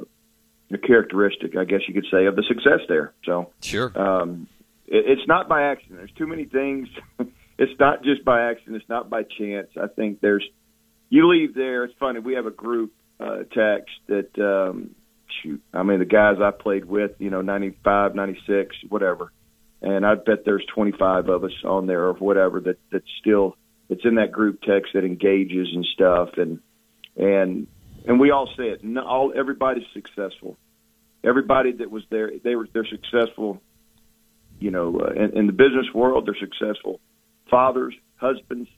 a 0.72 0.78
characteristic, 0.78 1.54
I 1.56 1.64
guess 1.64 1.80
you 1.86 1.92
could 1.92 2.06
say, 2.10 2.24
of 2.24 2.36
the 2.36 2.44
success 2.44 2.80
there. 2.88 3.12
So 3.24 3.50
sure, 3.60 3.92
um, 3.94 4.48
it, 4.86 5.04
it's 5.06 5.28
not 5.28 5.48
by 5.48 5.64
accident. 5.64 5.98
There's 5.98 6.12
too 6.12 6.26
many 6.26 6.46
things. 6.46 6.88
it's 7.58 7.78
not 7.78 8.02
just 8.02 8.24
by 8.24 8.50
accident. 8.50 8.76
It's 8.76 8.88
not 8.88 9.10
by 9.10 9.22
chance. 9.22 9.68
I 9.80 9.88
think 9.88 10.20
there's 10.20 10.48
you 11.12 11.28
leave 11.28 11.54
there. 11.54 11.84
It's 11.84 11.94
funny. 12.00 12.20
We 12.20 12.36
have 12.36 12.46
a 12.46 12.50
group 12.50 12.90
uh, 13.20 13.42
text 13.54 13.92
that 14.06 14.30
um, 14.38 14.94
shoot. 15.42 15.62
I 15.70 15.82
mean, 15.82 15.98
the 15.98 16.06
guys 16.06 16.36
I 16.42 16.52
played 16.52 16.86
with, 16.86 17.10
you 17.18 17.28
know, 17.28 17.42
ninety 17.42 17.76
five, 17.84 18.14
ninety 18.14 18.38
six, 18.46 18.74
whatever, 18.88 19.30
and 19.82 20.06
I 20.06 20.14
bet 20.14 20.46
there's 20.46 20.64
twenty 20.74 20.92
five 20.92 21.28
of 21.28 21.44
us 21.44 21.52
on 21.66 21.86
there 21.86 22.04
or 22.04 22.14
whatever 22.14 22.60
that 22.60 22.78
that's 22.90 23.04
still 23.20 23.58
it's 23.90 24.06
in 24.06 24.14
that 24.14 24.32
group 24.32 24.62
text 24.62 24.94
that 24.94 25.04
engages 25.04 25.68
and 25.74 25.84
stuff, 25.92 26.30
and 26.38 26.60
and 27.14 27.66
and 28.08 28.18
we 28.18 28.30
all 28.30 28.48
say 28.56 28.70
it. 28.70 28.80
All 28.96 29.34
everybody's 29.36 29.84
successful. 29.92 30.56
Everybody 31.22 31.72
that 31.72 31.90
was 31.90 32.04
there, 32.10 32.30
they 32.42 32.56
were 32.56 32.66
they're 32.72 32.86
successful. 32.86 33.60
You 34.60 34.70
know, 34.70 34.98
uh, 34.98 35.12
in, 35.12 35.36
in 35.36 35.46
the 35.46 35.52
business 35.52 35.92
world, 35.94 36.26
they're 36.26 36.36
successful 36.40 37.00
fathers, 37.50 37.94
husbands, 38.16 38.70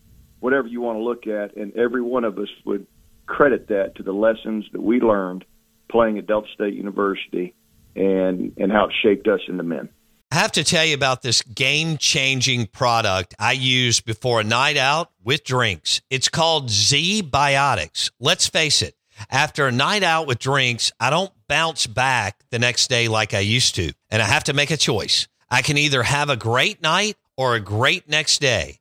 whatever 0.44 0.68
you 0.68 0.82
want 0.82 0.98
to 0.98 1.02
look 1.02 1.26
at, 1.26 1.56
and 1.56 1.74
every 1.74 2.02
one 2.02 2.22
of 2.22 2.38
us 2.38 2.50
would 2.66 2.86
credit 3.24 3.68
that 3.68 3.94
to 3.94 4.02
the 4.02 4.12
lessons 4.12 4.66
that 4.72 4.82
we 4.82 5.00
learned 5.00 5.42
playing 5.90 6.18
at 6.18 6.26
Delta 6.26 6.46
State 6.52 6.74
University 6.74 7.54
and 7.96 8.52
and 8.58 8.70
how 8.70 8.84
it 8.84 8.92
shaped 9.02 9.26
us 9.26 9.40
into 9.48 9.62
men. 9.62 9.88
I 10.30 10.34
have 10.34 10.52
to 10.52 10.62
tell 10.62 10.84
you 10.84 10.94
about 10.94 11.22
this 11.22 11.40
game 11.40 11.96
changing 11.96 12.66
product 12.66 13.34
I 13.38 13.52
use 13.52 14.02
before 14.02 14.40
a 14.40 14.44
night 14.44 14.76
out 14.76 15.12
with 15.22 15.44
drinks. 15.44 16.02
It's 16.10 16.28
called 16.28 16.68
ZBiotics. 16.68 18.10
Let's 18.20 18.46
face 18.46 18.82
it, 18.82 18.96
after 19.30 19.66
a 19.66 19.72
night 19.72 20.02
out 20.02 20.26
with 20.26 20.40
drinks, 20.40 20.92
I 21.00 21.08
don't 21.08 21.32
bounce 21.48 21.86
back 21.86 22.44
the 22.50 22.58
next 22.58 22.90
day 22.90 23.08
like 23.08 23.32
I 23.32 23.40
used 23.40 23.76
to, 23.76 23.94
and 24.10 24.20
I 24.20 24.26
have 24.26 24.44
to 24.44 24.52
make 24.52 24.70
a 24.70 24.76
choice. 24.76 25.26
I 25.50 25.62
can 25.62 25.78
either 25.78 26.02
have 26.02 26.28
a 26.28 26.36
great 26.36 26.82
night 26.82 27.16
or 27.34 27.54
a 27.54 27.60
great 27.60 28.10
next 28.10 28.42
day, 28.42 28.80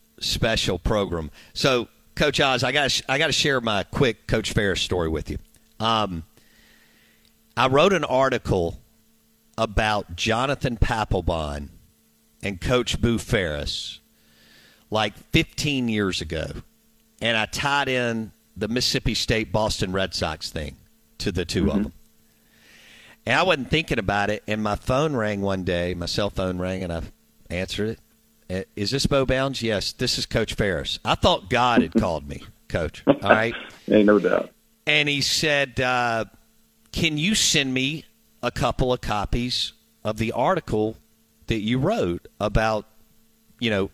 special 0.21 0.79
program. 0.79 1.31
So, 1.53 1.87
Coach 2.15 2.39
Oz, 2.39 2.63
I 2.63 2.71
got 2.71 3.01
I 3.09 3.17
got 3.17 3.27
to 3.27 3.33
share 3.33 3.59
my 3.59 3.83
quick 3.83 4.27
Coach 4.27 4.53
Ferriss 4.53 4.81
story 4.81 5.09
with 5.09 5.29
you. 5.29 5.37
Um, 5.79 6.23
I 7.57 7.67
wrote 7.67 7.93
an 7.93 8.03
article 8.03 8.79
about 9.57 10.15
Jonathan 10.15 10.77
Papelbon 10.77 11.69
and 12.41 12.61
Coach 12.61 13.01
Boo 13.01 13.17
Ferriss 13.17 13.99
like 14.89 15.15
15 15.31 15.89
years 15.89 16.21
ago, 16.21 16.47
and 17.21 17.37
I 17.37 17.45
tied 17.45 17.87
in 17.87 18.31
the 18.55 18.67
Mississippi 18.67 19.13
State 19.13 19.51
Boston 19.51 19.91
Red 19.91 20.13
Sox 20.13 20.49
thing 20.49 20.75
to 21.19 21.31
the 21.31 21.45
2 21.45 21.61
mm-hmm. 21.61 21.69
of 21.69 21.83
them. 21.83 21.93
And 23.25 23.39
I 23.39 23.43
wasn't 23.43 23.69
thinking 23.69 23.99
about 23.99 24.29
it, 24.29 24.43
and 24.47 24.63
my 24.63 24.75
phone 24.75 25.15
rang 25.15 25.41
one 25.41 25.63
day. 25.63 25.93
My 25.93 26.07
cell 26.07 26.29
phone 26.29 26.57
rang, 26.57 26.83
and 26.83 26.91
I 26.91 27.01
answered 27.49 27.89
it. 27.89 27.99
Is 28.75 28.91
this 28.91 29.05
Bo 29.05 29.25
Bounds? 29.25 29.61
Yes, 29.61 29.93
this 29.93 30.17
is 30.17 30.25
Coach 30.25 30.53
Ferriss. 30.53 30.99
I 31.05 31.15
thought 31.15 31.49
God 31.49 31.81
had 31.81 31.93
called 31.93 32.27
me, 32.27 32.43
Coach. 32.67 33.03
All 33.07 33.15
right, 33.21 33.53
ain't 33.91 34.05
no 34.05 34.19
doubt. 34.19 34.51
And 34.87 35.07
he 35.07 35.21
said, 35.21 35.79
uh, 35.79 36.25
"Can 36.91 37.17
you 37.17 37.35
send 37.35 37.73
me 37.73 38.05
a 38.43 38.51
couple 38.51 38.91
of 38.91 39.01
copies 39.01 39.73
of 40.03 40.17
the 40.17 40.31
article 40.31 40.97
that 41.47 41.59
you 41.59 41.77
wrote 41.77 42.27
about, 42.39 42.85
you 43.59 43.69
know, 43.69 43.89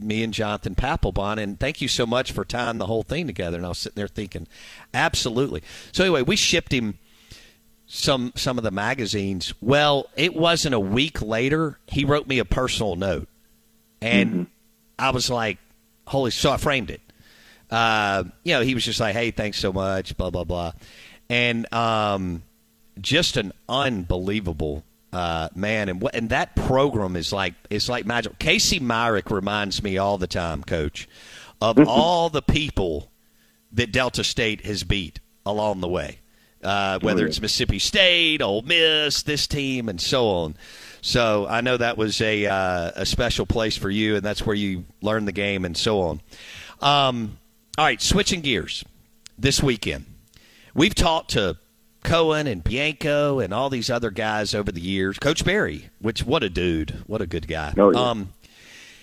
me 0.00 0.22
and 0.22 0.32
Jonathan 0.32 0.74
Papelbon. 0.74 1.38
And 1.38 1.58
thank 1.58 1.80
you 1.80 1.88
so 1.88 2.06
much 2.06 2.32
for 2.32 2.44
tying 2.44 2.78
the 2.78 2.86
whole 2.86 3.02
thing 3.02 3.26
together. 3.26 3.56
And 3.56 3.66
I 3.66 3.70
was 3.70 3.78
sitting 3.78 3.96
there 3.96 4.08
thinking, 4.08 4.46
absolutely. 4.92 5.62
So 5.92 6.04
anyway, 6.04 6.22
we 6.22 6.36
shipped 6.36 6.72
him 6.72 6.98
some 7.86 8.32
some 8.34 8.58
of 8.58 8.64
the 8.64 8.70
magazines. 8.70 9.54
Well, 9.60 10.08
it 10.16 10.34
wasn't 10.34 10.74
a 10.74 10.80
week 10.80 11.22
later. 11.22 11.78
He 11.86 12.04
wrote 12.04 12.26
me 12.26 12.38
a 12.38 12.44
personal 12.44 12.96
note, 12.96 13.28
and 14.04 14.30
mm-hmm. 14.30 14.42
I 14.98 15.10
was 15.10 15.30
like, 15.30 15.58
"Holy!" 16.06 16.30
So 16.30 16.52
I 16.52 16.58
framed 16.58 16.90
it. 16.90 17.00
Uh, 17.70 18.24
you 18.44 18.52
know, 18.52 18.60
he 18.60 18.74
was 18.74 18.84
just 18.84 19.00
like, 19.00 19.14
"Hey, 19.14 19.30
thanks 19.30 19.58
so 19.58 19.72
much," 19.72 20.16
blah 20.16 20.30
blah 20.30 20.44
blah, 20.44 20.72
and 21.28 21.72
um, 21.72 22.42
just 23.00 23.36
an 23.36 23.52
unbelievable 23.68 24.84
uh, 25.12 25.48
man, 25.54 25.88
and 25.88 26.00
what 26.00 26.14
and 26.14 26.28
that 26.28 26.54
program 26.54 27.16
is 27.16 27.32
like 27.32 27.54
it's 27.70 27.88
like 27.88 28.04
magic. 28.04 28.38
Casey 28.38 28.78
Myrick 28.78 29.30
reminds 29.30 29.82
me 29.82 29.96
all 29.96 30.18
the 30.18 30.26
time, 30.26 30.62
Coach, 30.62 31.08
of 31.60 31.78
all 31.88 32.28
the 32.28 32.42
people 32.42 33.10
that 33.72 33.90
Delta 33.90 34.22
State 34.22 34.66
has 34.66 34.84
beat 34.84 35.18
along 35.46 35.80
the 35.80 35.88
way, 35.88 36.18
uh, 36.62 36.98
whether 37.00 37.26
it's 37.26 37.40
Mississippi 37.40 37.78
State, 37.78 38.42
Ole 38.42 38.62
Miss, 38.62 39.22
this 39.22 39.46
team, 39.46 39.88
and 39.88 40.00
so 40.00 40.28
on. 40.28 40.56
So 41.04 41.46
I 41.46 41.60
know 41.60 41.76
that 41.76 41.98
was 41.98 42.22
a 42.22 42.46
uh, 42.46 42.90
a 42.96 43.04
special 43.04 43.44
place 43.44 43.76
for 43.76 43.90
you, 43.90 44.16
and 44.16 44.24
that's 44.24 44.46
where 44.46 44.56
you 44.56 44.86
learned 45.02 45.28
the 45.28 45.32
game 45.32 45.66
and 45.66 45.76
so 45.76 46.00
on. 46.00 46.20
Um, 46.80 47.36
all 47.76 47.84
right, 47.84 48.00
switching 48.00 48.40
gears 48.40 48.86
this 49.38 49.62
weekend, 49.62 50.06
we've 50.72 50.94
talked 50.94 51.32
to 51.32 51.58
Cohen 52.04 52.46
and 52.46 52.64
Bianco 52.64 53.38
and 53.38 53.52
all 53.52 53.68
these 53.68 53.90
other 53.90 54.10
guys 54.10 54.54
over 54.54 54.72
the 54.72 54.80
years. 54.80 55.18
Coach 55.18 55.44
Berry, 55.44 55.90
which 55.98 56.24
what 56.24 56.42
a 56.42 56.48
dude, 56.48 57.02
what 57.06 57.20
a 57.20 57.26
good 57.26 57.48
guy. 57.48 57.74
Oh, 57.76 57.92
yeah. 57.92 58.00
Um, 58.00 58.32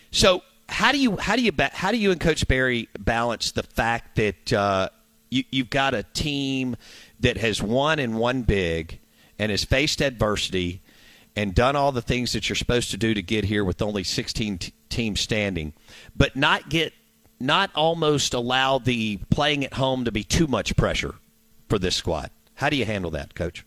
so 0.09 0.41
how 0.69 0.91
do 0.91 0.97
you 0.97 1.17
how 1.17 1.35
do 1.35 1.43
you 1.43 1.51
how 1.71 1.91
do 1.91 1.97
you 1.97 2.09
and 2.09 2.19
Coach 2.19 2.47
Berry 2.47 2.89
balance 2.97 3.51
the 3.51 3.61
fact 3.61 4.15
that 4.15 4.51
uh, 4.51 4.89
you 5.29 5.43
you've 5.51 5.69
got 5.69 5.93
a 5.93 6.01
team 6.01 6.77
that 7.19 7.37
has 7.37 7.61
won 7.61 7.99
and 7.99 8.17
won 8.17 8.41
big 8.41 8.97
and 9.37 9.51
has 9.51 9.63
faced 9.63 10.01
adversity 10.01 10.81
and 11.35 11.55
done 11.55 11.75
all 11.75 11.91
the 11.91 12.01
things 12.01 12.33
that 12.33 12.49
you're 12.49 12.55
supposed 12.55 12.91
to 12.91 12.97
do 12.97 13.13
to 13.13 13.21
get 13.21 13.45
here 13.45 13.63
with 13.63 13.81
only 13.81 14.03
16 14.03 14.57
t- 14.57 14.73
teams 14.89 15.19
standing, 15.19 15.73
but 16.15 16.35
not 16.35 16.69
get 16.69 16.93
not 17.39 17.71
almost 17.73 18.33
allow 18.33 18.77
the 18.77 19.17
playing 19.29 19.65
at 19.65 19.73
home 19.73 20.05
to 20.05 20.11
be 20.11 20.23
too 20.23 20.47
much 20.47 20.75
pressure 20.75 21.15
for 21.67 21.79
this 21.79 21.95
squad. 21.95 22.29
How 22.55 22.69
do 22.69 22.75
you 22.75 22.85
handle 22.85 23.11
that, 23.11 23.33
Coach? 23.33 23.65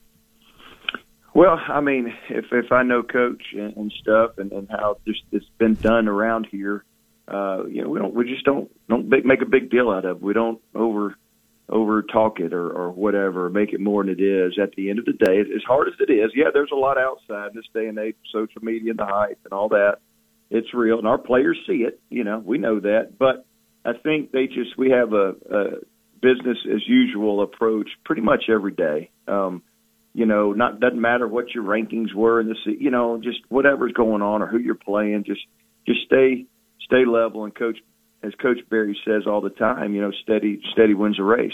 Well, 1.34 1.58
I 1.66 1.80
mean, 1.80 2.14
if 2.30 2.46
if 2.52 2.70
I 2.70 2.84
know 2.84 3.02
Coach 3.02 3.42
and, 3.52 3.76
and 3.76 3.92
stuff, 4.00 4.38
and, 4.38 4.52
and 4.52 4.68
how 4.70 4.98
this 5.04 5.16
it's 5.32 5.46
been 5.58 5.74
done 5.74 6.06
around 6.06 6.46
here, 6.48 6.84
uh, 7.26 7.64
you 7.66 7.82
know, 7.82 7.88
we 7.88 7.98
don't 7.98 8.14
we 8.14 8.24
just 8.28 8.44
don't 8.44 8.70
don't 8.88 9.10
big, 9.10 9.24
make 9.24 9.42
a 9.42 9.46
big 9.46 9.68
deal 9.68 9.90
out 9.90 10.04
of. 10.04 10.18
it. 10.18 10.22
We 10.22 10.32
don't 10.32 10.60
over 10.76 11.16
over 11.68 12.02
talk 12.02 12.40
it 12.40 12.52
or 12.52 12.70
or 12.70 12.90
whatever, 12.90 13.48
make 13.48 13.72
it 13.72 13.80
more 13.80 14.04
than 14.04 14.12
it 14.12 14.22
is. 14.22 14.58
At 14.62 14.72
the 14.76 14.90
end 14.90 14.98
of 14.98 15.04
the 15.04 15.12
day, 15.12 15.40
as 15.40 15.62
hard 15.66 15.88
as 15.88 15.94
it 16.00 16.12
is, 16.12 16.30
yeah, 16.34 16.48
there's 16.52 16.72
a 16.72 16.76
lot 16.76 16.98
outside 16.98 17.50
in 17.50 17.56
this 17.56 17.64
day 17.72 17.86
and 17.86 17.98
age, 17.98 18.16
social 18.32 18.62
media 18.62 18.90
and 18.90 18.98
the 18.98 19.06
hype 19.06 19.38
and 19.44 19.52
all 19.52 19.68
that. 19.70 19.98
It's 20.50 20.72
real, 20.74 20.98
and 20.98 21.08
our 21.08 21.18
players 21.18 21.58
see 21.66 21.84
it. 21.84 22.00
You 22.10 22.24
know, 22.24 22.38
we 22.44 22.58
know 22.58 22.80
that, 22.80 23.18
but 23.18 23.46
I 23.84 23.92
think 24.02 24.30
they 24.30 24.46
just 24.46 24.76
we 24.76 24.90
have 24.90 25.12
a, 25.12 25.34
a 25.50 25.64
business 26.20 26.58
as 26.72 26.80
usual 26.86 27.42
approach 27.42 27.88
pretty 28.04 28.22
much 28.22 28.44
every 28.48 28.72
day. 28.72 29.10
Um, 29.26 29.62
you 30.12 30.26
know, 30.26 30.52
not 30.52 30.80
doesn't 30.80 31.00
matter 31.00 31.26
what 31.26 31.54
your 31.54 31.64
rankings 31.64 32.14
were 32.14 32.40
in 32.40 32.48
the 32.48 32.56
you 32.78 32.90
know, 32.90 33.20
just 33.22 33.38
whatever's 33.48 33.92
going 33.92 34.22
on 34.22 34.42
or 34.42 34.46
who 34.46 34.58
you're 34.58 34.74
playing, 34.74 35.24
just 35.26 35.42
just 35.86 36.00
stay 36.06 36.46
stay 36.82 37.04
level 37.06 37.44
and 37.44 37.54
coach 37.54 37.78
as 38.24 38.32
Coach 38.40 38.58
Berry 38.70 38.98
says 39.04 39.22
all 39.26 39.40
the 39.40 39.50
time, 39.50 39.94
you 39.94 40.00
know, 40.00 40.12
steady 40.22 40.60
steady 40.72 40.94
wins 40.94 41.18
a 41.18 41.22
race. 41.22 41.52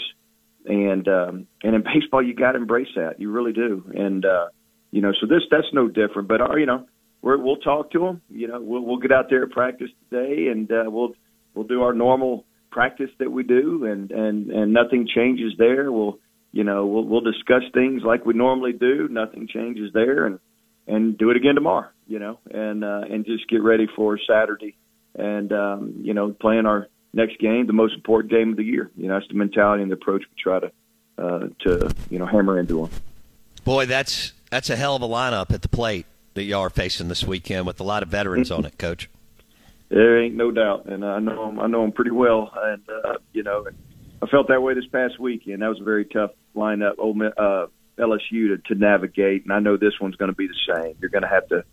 And 0.65 1.07
um 1.07 1.47
and 1.63 1.75
in 1.75 1.83
baseball 1.93 2.23
you 2.23 2.33
gotta 2.33 2.57
embrace 2.57 2.93
that. 2.95 3.19
You 3.19 3.31
really 3.31 3.53
do. 3.53 3.91
And 3.93 4.25
uh 4.25 4.47
you 4.91 5.01
know, 5.01 5.13
so 5.19 5.25
this 5.25 5.43
that's 5.49 5.67
no 5.73 5.87
different. 5.87 6.27
But 6.27 6.41
our, 6.41 6.53
uh, 6.53 6.55
you 6.57 6.65
know, 6.65 6.85
we're, 7.21 7.37
we'll 7.37 7.57
talk 7.57 7.91
to 7.91 7.99
them. 7.99 8.21
You 8.29 8.47
know, 8.47 8.61
we'll 8.61 8.83
we'll 8.85 8.97
get 8.97 9.11
out 9.11 9.29
there 9.29 9.43
at 9.43 9.51
practice 9.51 9.89
today, 10.09 10.47
and 10.47 10.71
uh, 10.71 10.83
we'll 10.87 11.13
we'll 11.53 11.67
do 11.67 11.83
our 11.83 11.93
normal 11.93 12.45
practice 12.71 13.09
that 13.19 13.31
we 13.31 13.43
do, 13.43 13.85
and 13.85 14.11
and 14.11 14.51
and 14.51 14.73
nothing 14.73 15.07
changes 15.13 15.53
there. 15.57 15.91
We'll 15.91 16.19
you 16.51 16.63
know 16.63 16.85
we'll 16.85 17.05
we'll 17.05 17.21
discuss 17.21 17.63
things 17.73 18.01
like 18.05 18.25
we 18.25 18.33
normally 18.33 18.73
do. 18.73 19.07
Nothing 19.09 19.47
changes 19.47 19.91
there, 19.93 20.25
and 20.25 20.39
and 20.87 21.17
do 21.17 21.29
it 21.29 21.37
again 21.37 21.55
tomorrow. 21.55 21.89
You 22.07 22.19
know, 22.19 22.39
and 22.49 22.83
uh, 22.83 23.01
and 23.09 23.25
just 23.25 23.47
get 23.49 23.61
ready 23.61 23.87
for 23.95 24.19
Saturday, 24.27 24.75
and 25.21 25.53
um, 25.53 25.93
you 26.01 26.13
know 26.13 26.31
playing 26.31 26.65
our 26.65 26.87
next 27.13 27.39
game, 27.39 27.67
the 27.67 27.73
most 27.73 27.93
important 27.93 28.31
game 28.31 28.51
of 28.51 28.57
the 28.57 28.63
year. 28.63 28.89
You 28.97 29.07
know, 29.07 29.15
that's 29.15 29.27
the 29.27 29.35
mentality 29.35 29.83
and 29.83 29.91
the 29.91 29.95
approach 29.95 30.23
we 30.23 30.41
try 30.41 30.59
to 30.59 30.71
uh, 31.17 31.47
to 31.61 31.95
you 32.09 32.19
know 32.19 32.25
hammer 32.25 32.59
into 32.59 32.81
them. 32.81 32.89
Boy, 33.63 33.85
that's 33.85 34.33
that's 34.49 34.69
a 34.69 34.75
hell 34.75 34.95
of 34.95 35.01
a 35.01 35.07
lineup 35.07 35.51
at 35.51 35.61
the 35.61 35.69
plate 35.69 36.05
that 36.33 36.43
y'all 36.43 36.61
are 36.61 36.69
facing 36.69 37.07
this 37.07 37.23
weekend 37.23 37.65
with 37.65 37.79
a 37.79 37.83
lot 37.83 38.03
of 38.03 38.09
veterans 38.09 38.51
on 38.51 38.65
it, 38.65 38.77
Coach. 38.77 39.09
There 39.89 40.23
ain't 40.23 40.35
no 40.35 40.51
doubt, 40.51 40.85
and 40.85 41.03
I 41.03 41.19
know 41.19 41.49
him. 41.49 41.59
I 41.59 41.67
know 41.67 41.83
him 41.83 41.91
pretty 41.91 42.11
well, 42.11 42.51
and 42.55 42.81
uh, 42.89 43.15
you 43.33 43.43
know, 43.43 43.65
I 44.21 44.27
felt 44.27 44.47
that 44.47 44.61
way 44.61 44.73
this 44.73 44.87
past 44.87 45.19
weekend. 45.19 45.61
That 45.61 45.67
was 45.67 45.81
a 45.81 45.83
very 45.83 46.05
tough 46.05 46.31
lineup, 46.55 46.93
old 46.97 47.21
uh, 47.21 47.67
LSU 47.99 48.55
to, 48.55 48.57
to 48.67 48.75
navigate, 48.75 49.43
and 49.43 49.53
I 49.53 49.59
know 49.59 49.77
this 49.77 49.99
one's 49.99 50.15
going 50.15 50.31
to 50.31 50.35
be 50.35 50.47
the 50.47 50.73
same. 50.73 50.95
You're 51.01 51.09
going 51.09 51.23
to 51.23 51.27
have 51.27 51.47
to, 51.49 51.65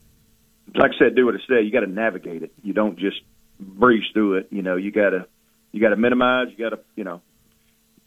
like 0.74 0.90
I 0.96 0.98
said, 0.98 1.14
do 1.14 1.26
what 1.26 1.36
I 1.36 1.38
said. 1.46 1.64
You 1.64 1.70
got 1.70 1.80
to 1.80 1.86
navigate 1.86 2.42
it. 2.42 2.52
You 2.64 2.72
don't 2.72 2.98
just 2.98 3.20
breeze 3.58 4.04
through 4.12 4.34
it. 4.34 4.48
You 4.50 4.62
know, 4.62 4.76
you 4.76 4.90
gotta 4.90 5.26
you 5.72 5.80
gotta 5.80 5.96
minimize. 5.96 6.48
You 6.50 6.64
gotta 6.64 6.80
you 6.96 7.04
know 7.04 7.20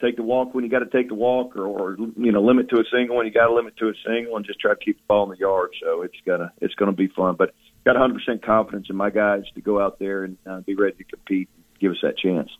take 0.02 0.16
the 0.16 0.22
walk 0.22 0.54
when 0.54 0.64
you 0.64 0.70
got 0.70 0.80
to 0.80 0.86
take 0.86 1.08
the 1.08 1.14
walk, 1.14 1.56
or, 1.56 1.64
or 1.64 1.96
you 2.16 2.32
know 2.32 2.42
limit 2.42 2.68
to 2.70 2.76
a 2.76 2.84
single 2.92 3.16
when 3.16 3.26
you 3.26 3.32
got 3.32 3.46
to 3.46 3.54
limit 3.54 3.76
to 3.78 3.88
a 3.88 3.92
single, 4.04 4.36
and 4.36 4.44
just 4.44 4.58
try 4.58 4.74
to 4.74 4.84
keep 4.84 4.98
the 4.98 5.04
ball 5.06 5.24
in 5.24 5.30
the 5.30 5.38
yard. 5.38 5.70
So 5.82 6.02
it's 6.02 6.16
gonna 6.26 6.52
it's 6.60 6.74
gonna 6.74 6.92
be 6.92 7.06
fun. 7.06 7.36
But 7.36 7.54
got 7.84 7.96
100% 7.96 8.42
confidence 8.42 8.88
in 8.90 8.96
my 8.96 9.10
guys 9.10 9.44
to 9.54 9.60
go 9.60 9.80
out 9.80 9.98
there 9.98 10.24
and 10.24 10.36
uh, 10.46 10.60
be 10.60 10.74
ready 10.74 10.96
to 10.96 11.04
compete, 11.04 11.48
and 11.54 11.64
give 11.80 11.92
us 11.92 11.98
that 12.02 12.18
chance. 12.18 12.50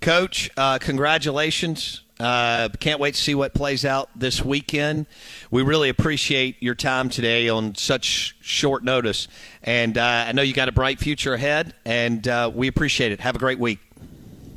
Coach, 0.00 0.50
uh, 0.56 0.78
congratulations. 0.78 2.03
Uh, 2.24 2.70
can't 2.80 3.00
wait 3.00 3.12
to 3.14 3.20
see 3.20 3.34
what 3.34 3.52
plays 3.52 3.84
out 3.84 4.08
this 4.16 4.42
weekend. 4.42 5.04
We 5.50 5.62
really 5.62 5.90
appreciate 5.90 6.62
your 6.62 6.74
time 6.74 7.10
today 7.10 7.50
on 7.50 7.74
such 7.74 8.34
short 8.40 8.82
notice. 8.82 9.28
And 9.62 9.98
uh, 9.98 10.24
I 10.28 10.32
know 10.32 10.40
you 10.40 10.54
got 10.54 10.70
a 10.70 10.72
bright 10.72 10.98
future 10.98 11.34
ahead, 11.34 11.74
and 11.84 12.26
uh, 12.26 12.50
we 12.54 12.66
appreciate 12.66 13.12
it. 13.12 13.20
Have 13.20 13.36
a 13.36 13.38
great 13.38 13.58
week. 13.58 13.78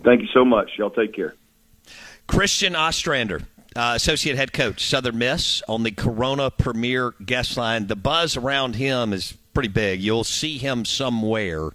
Thank 0.05 0.21
you 0.21 0.29
so 0.33 0.45
much. 0.45 0.71
Y'all 0.77 0.91
take 0.91 1.13
care. 1.13 1.35
Christian 2.25 2.73
Ostrander, 2.73 3.41
uh, 3.75 3.93
associate 3.97 4.37
head 4.37 4.53
coach, 4.53 4.85
Southern 4.85 5.17
Miss, 5.17 5.61
on 5.67 5.83
the 5.83 5.91
Corona 5.91 6.49
Premier 6.49 7.15
guest 7.25 7.57
line. 7.57 7.87
The 7.87 7.97
buzz 7.97 8.37
around 8.37 8.75
him 8.77 9.11
is 9.11 9.33
pretty 9.53 9.69
big. 9.69 9.99
You'll 9.99 10.23
see 10.23 10.57
him 10.57 10.85
somewhere 10.85 11.71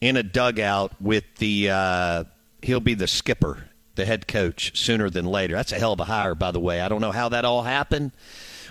in 0.00 0.16
a 0.16 0.22
dugout 0.22 0.92
with 1.02 1.24
the. 1.36 1.68
Uh, 1.68 2.24
he'll 2.62 2.80
be 2.80 2.94
the 2.94 3.06
skipper, 3.06 3.67
the 3.98 4.06
head 4.06 4.26
coach, 4.26 4.78
sooner 4.78 5.10
than 5.10 5.26
later. 5.26 5.54
That's 5.54 5.72
a 5.72 5.78
hell 5.78 5.92
of 5.92 6.00
a 6.00 6.04
hire, 6.04 6.34
by 6.34 6.52
the 6.52 6.60
way. 6.60 6.80
I 6.80 6.88
don't 6.88 7.02
know 7.02 7.12
how 7.12 7.28
that 7.28 7.44
all 7.44 7.62
happened 7.62 8.12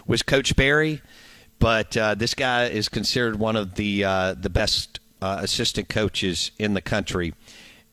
with 0.08 0.26
Coach 0.26 0.56
Berry, 0.56 1.04
but 1.60 1.96
uh, 1.96 2.16
this 2.16 2.34
guy 2.34 2.66
is 2.66 2.90
considered 2.90 3.38
one 3.38 3.56
of 3.56 3.76
the 3.76 4.04
uh, 4.04 4.34
the 4.34 4.50
best 4.50 5.00
uh, 5.22 5.38
assistant 5.42 5.90
coaches 5.90 6.52
in 6.58 6.74
the 6.74 6.82
country. 6.82 7.36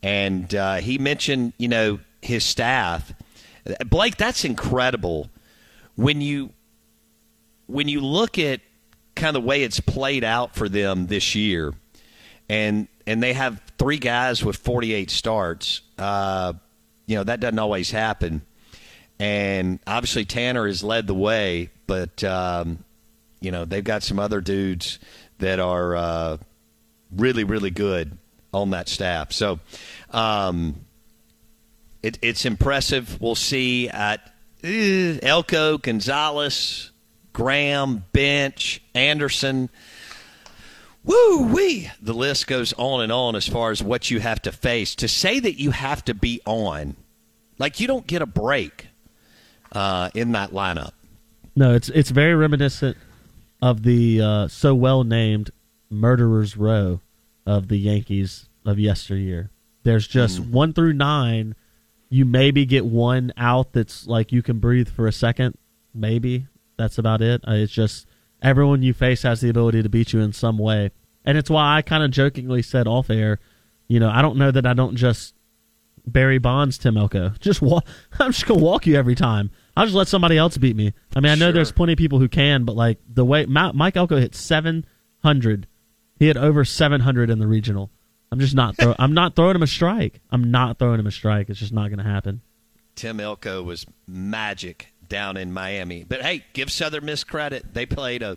And 0.03 0.55
uh, 0.55 0.77
he 0.77 0.97
mentioned, 0.97 1.53
you 1.59 1.69
know, 1.69 1.99
his 2.23 2.45
staff. 2.45 3.13
Blake, 3.87 4.17
that's 4.17 4.45
incredible. 4.45 5.29
When 5.97 6.21
you 6.21 6.51
when 7.67 7.89
you 7.89 8.01
look 8.01 8.39
at 8.39 8.61
kind 9.17 9.37
of 9.37 9.43
the 9.43 9.47
way 9.47 9.63
it's 9.63 9.81
played 9.81 10.25
out 10.25 10.55
for 10.55 10.69
them 10.69 11.07
this 11.09 11.35
year, 11.35 11.75
and 12.49 12.89
and 13.07 13.23
they 13.23 13.33
have 13.33 13.61
three 13.79 13.99
guys 13.99 14.45
with 14.45 14.57
48 14.57 15.11
starts. 15.11 15.81
Uh, 15.99 16.55
you 17.07 17.17
know 17.17 17.25
that 17.25 17.41
doesn't 17.41 17.59
always 17.59 17.91
happen, 17.91 18.43
and 19.19 19.79
obviously 19.87 20.25
Tanner 20.25 20.67
has 20.67 20.83
led 20.83 21.07
the 21.07 21.15
way, 21.15 21.71
but 21.87 22.23
um, 22.25 22.85
you 23.41 23.51
know 23.51 23.65
they've 23.65 23.85
got 23.85 24.03
some 24.03 24.19
other 24.19 24.41
dudes 24.41 24.99
that 25.39 25.61
are 25.61 25.97
uh, 25.97 26.37
really 27.15 27.45
really 27.45 27.71
good 27.71 28.17
on 28.53 28.71
that 28.71 28.89
staff. 28.89 29.33
So 29.33 29.61
um, 30.11 30.77
it, 32.03 32.19
it's 32.23 32.45
impressive. 32.45 33.21
We'll 33.21 33.35
see 33.35 33.89
at 33.89 34.21
uh, 34.63 35.19
Elko, 35.23 35.79
Gonzalez, 35.79 36.93
Graham, 37.33 38.05
Bench, 38.13 38.81
Anderson. 38.95 39.69
Woo 41.05 41.53
wee! 41.53 41.91
The 42.01 42.15
list 42.15 42.47
goes 42.47 42.73
on 42.75 43.03
and 43.03 43.13
on 43.13 43.37
as 43.37 43.47
far 43.47 43.71
as 43.71 43.83
what 43.83 44.11
you 44.11 44.21
have 44.21 44.41
to 44.43 44.53
face. 44.53 44.95
To 44.97 45.09
say 45.09 45.39
that 45.39 45.61
you 45.61 45.71
have 45.71 46.05
to 46.07 46.15
be 46.15 46.41
on, 46.47 46.97
like 47.59 47.79
you 47.79 47.87
don't 47.87 48.07
get 48.07 48.23
a 48.23 48.27
break 48.27 48.89
uh, 49.73 50.11
in 50.15 50.33
that 50.33 50.51
lineup. 50.51 50.93
No, 51.55 51.75
it's 51.75 51.89
it's 51.91 52.11
very 52.11 52.35
reminiscent 52.35 52.97
of 53.61 53.83
the 53.83 54.21
uh, 54.21 54.49
so 54.49 54.75
well 54.75 55.05
named 55.05 55.51
Murderers 55.91 56.57
Row 56.57 57.01
of 57.47 57.69
the 57.69 57.79
Yankees 57.79 58.49
of 58.65 58.79
yesteryear. 58.79 59.51
There's 59.83 60.09
just 60.09 60.43
mm. 60.43 60.51
one 60.51 60.73
through 60.73 60.95
nine. 60.95 61.55
You 62.09 62.25
maybe 62.25 62.65
get 62.65 62.87
one 62.87 63.33
out 63.37 63.73
that's 63.73 64.07
like 64.07 64.33
you 64.33 64.43
can 64.43 64.59
breathe 64.59 64.89
for 64.89 65.07
a 65.07 65.13
second. 65.13 65.57
Maybe 65.95 66.47
that's 66.77 66.99
about 66.99 67.21
it. 67.21 67.43
Uh, 67.47 67.53
it's 67.53 67.73
just 67.73 68.07
everyone 68.43 68.83
you 68.83 68.93
face 68.93 69.23
has 69.23 69.41
the 69.41 69.49
ability 69.49 69.83
to 69.83 69.89
beat 69.89 70.13
you 70.13 70.21
in 70.21 70.33
some 70.33 70.59
way. 70.59 70.91
And 71.25 71.39
it's 71.39 71.51
why 71.51 71.77
I 71.77 71.83
kind 71.83 72.05
of 72.05 72.11
jokingly 72.11 72.63
said 72.63 72.87
off 72.87 73.11
air, 73.11 73.39
you 73.89 73.99
know, 73.99 74.11
I 74.11 74.23
don't 74.23 74.37
know 74.37 74.51
that 74.51 74.67
I 74.67 74.75
don't 74.75 74.97
just 74.97 75.35
Barry 76.07 76.39
Bonds 76.39 76.77
Tim 76.79 76.97
Elko. 76.97 77.31
Just 77.41 77.63
walk, 77.63 77.87
I'm 78.19 78.33
just 78.33 78.47
gonna 78.47 78.63
walk 78.63 78.87
you 78.87 78.97
every 78.97 79.15
time. 79.15 79.51
I'll 79.77 79.87
just 79.87 79.97
let 79.97 80.09
somebody 80.09 80.37
else 80.37 80.57
beat 80.57 80.77
me. 80.77 80.93
I 81.17 81.21
mean, 81.21 81.33
I 81.33 81.35
know 81.35 81.47
sure. 81.47 81.53
there's 81.53 81.73
plenty 81.73 81.95
of 81.95 81.99
people 81.99 82.19
who 82.19 82.29
can, 82.29 82.65
but 82.65 82.77
like 82.77 82.99
the 83.09 83.25
way 83.25 83.47
Mike 83.47 83.97
Elko 83.97 84.17
hit 84.17 84.35
700, 84.35 85.67
he 86.19 86.27
had 86.29 86.37
over 86.37 86.65
700 86.65 87.31
in 87.31 87.39
the 87.39 87.47
regional. 87.47 87.91
I'm 88.31 88.41
just 88.41 88.55
not. 88.55 88.77
Throw, 88.77 88.95
I'm 88.99 89.15
not 89.15 89.37
throwing 89.37 89.57
him 89.57 89.63
a 89.63 89.67
strike. 89.67 90.21
I'm 90.31 90.51
not 90.51 90.79
throwing 90.79 91.01
him 91.01 91.07
a 91.07 91.13
strike. 91.13 91.49
It's 91.49 91.61
just 91.61 91.73
not 91.73 91.89
going 91.89 91.99
to 91.99 92.05
happen. 92.05 92.41
Tim 92.97 93.21
Elko 93.21 93.63
was 93.63 93.87
magic 94.07 94.93
down 95.09 95.37
in 95.37 95.53
Miami. 95.53 96.05
But 96.05 96.23
hey, 96.23 96.45
give 96.53 96.71
Southern 96.71 97.05
Miss 97.05 97.25
credit. 97.25 97.75
They 97.75 97.87
played 97.87 98.23
a. 98.23 98.37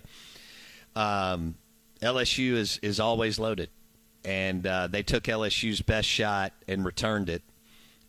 Um, 0.94 1.54
LSU 2.00 2.52
is 2.52 2.78
is 2.82 3.00
always 3.00 3.38
loaded, 3.38 3.70
and 4.24 4.66
uh, 4.66 4.86
they 4.86 5.02
took 5.02 5.24
LSU's 5.24 5.80
best 5.80 6.08
shot 6.08 6.52
and 6.66 6.84
returned 6.84 7.28
it. 7.28 7.42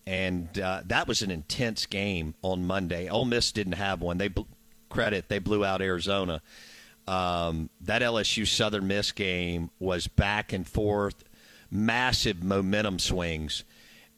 And 0.05 0.57
uh, 0.59 0.81
that 0.87 1.07
was 1.07 1.21
an 1.21 1.29
intense 1.29 1.85
game 1.85 2.33
on 2.41 2.65
Monday. 2.65 3.09
Ole 3.09 3.25
Miss 3.25 3.51
didn't 3.51 3.73
have 3.73 4.01
one. 4.01 4.17
They 4.17 4.27
bl- 4.27 4.41
credit 4.89 5.29
they 5.29 5.39
blew 5.39 5.63
out 5.63 5.81
Arizona. 5.81 6.41
Um, 7.07 7.69
that 7.81 8.01
LSU 8.01 8.47
Southern 8.47 8.87
Miss 8.87 9.11
game 9.11 9.71
was 9.79 10.07
back 10.07 10.53
and 10.53 10.67
forth, 10.67 11.23
massive 11.71 12.43
momentum 12.43 12.99
swings 12.99 13.63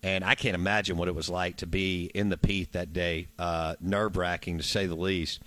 and 0.04 0.24
I 0.24 0.36
can't 0.36 0.56
imagine 0.56 0.98
what 0.98 1.08
it 1.08 1.16
was 1.16 1.30
like 1.30 1.58
to 1.58 1.68
be 1.68 2.10
in 2.14 2.30
the 2.30 2.38
Pete 2.38 2.72
that 2.74 2.94
day. 2.94 3.28
Uh, 3.38 3.76
Nerve 3.80 4.18
wracking 4.18 4.58
to 4.58 4.64
say 4.64 4.88
the 4.88 4.96
least. 4.96 5.42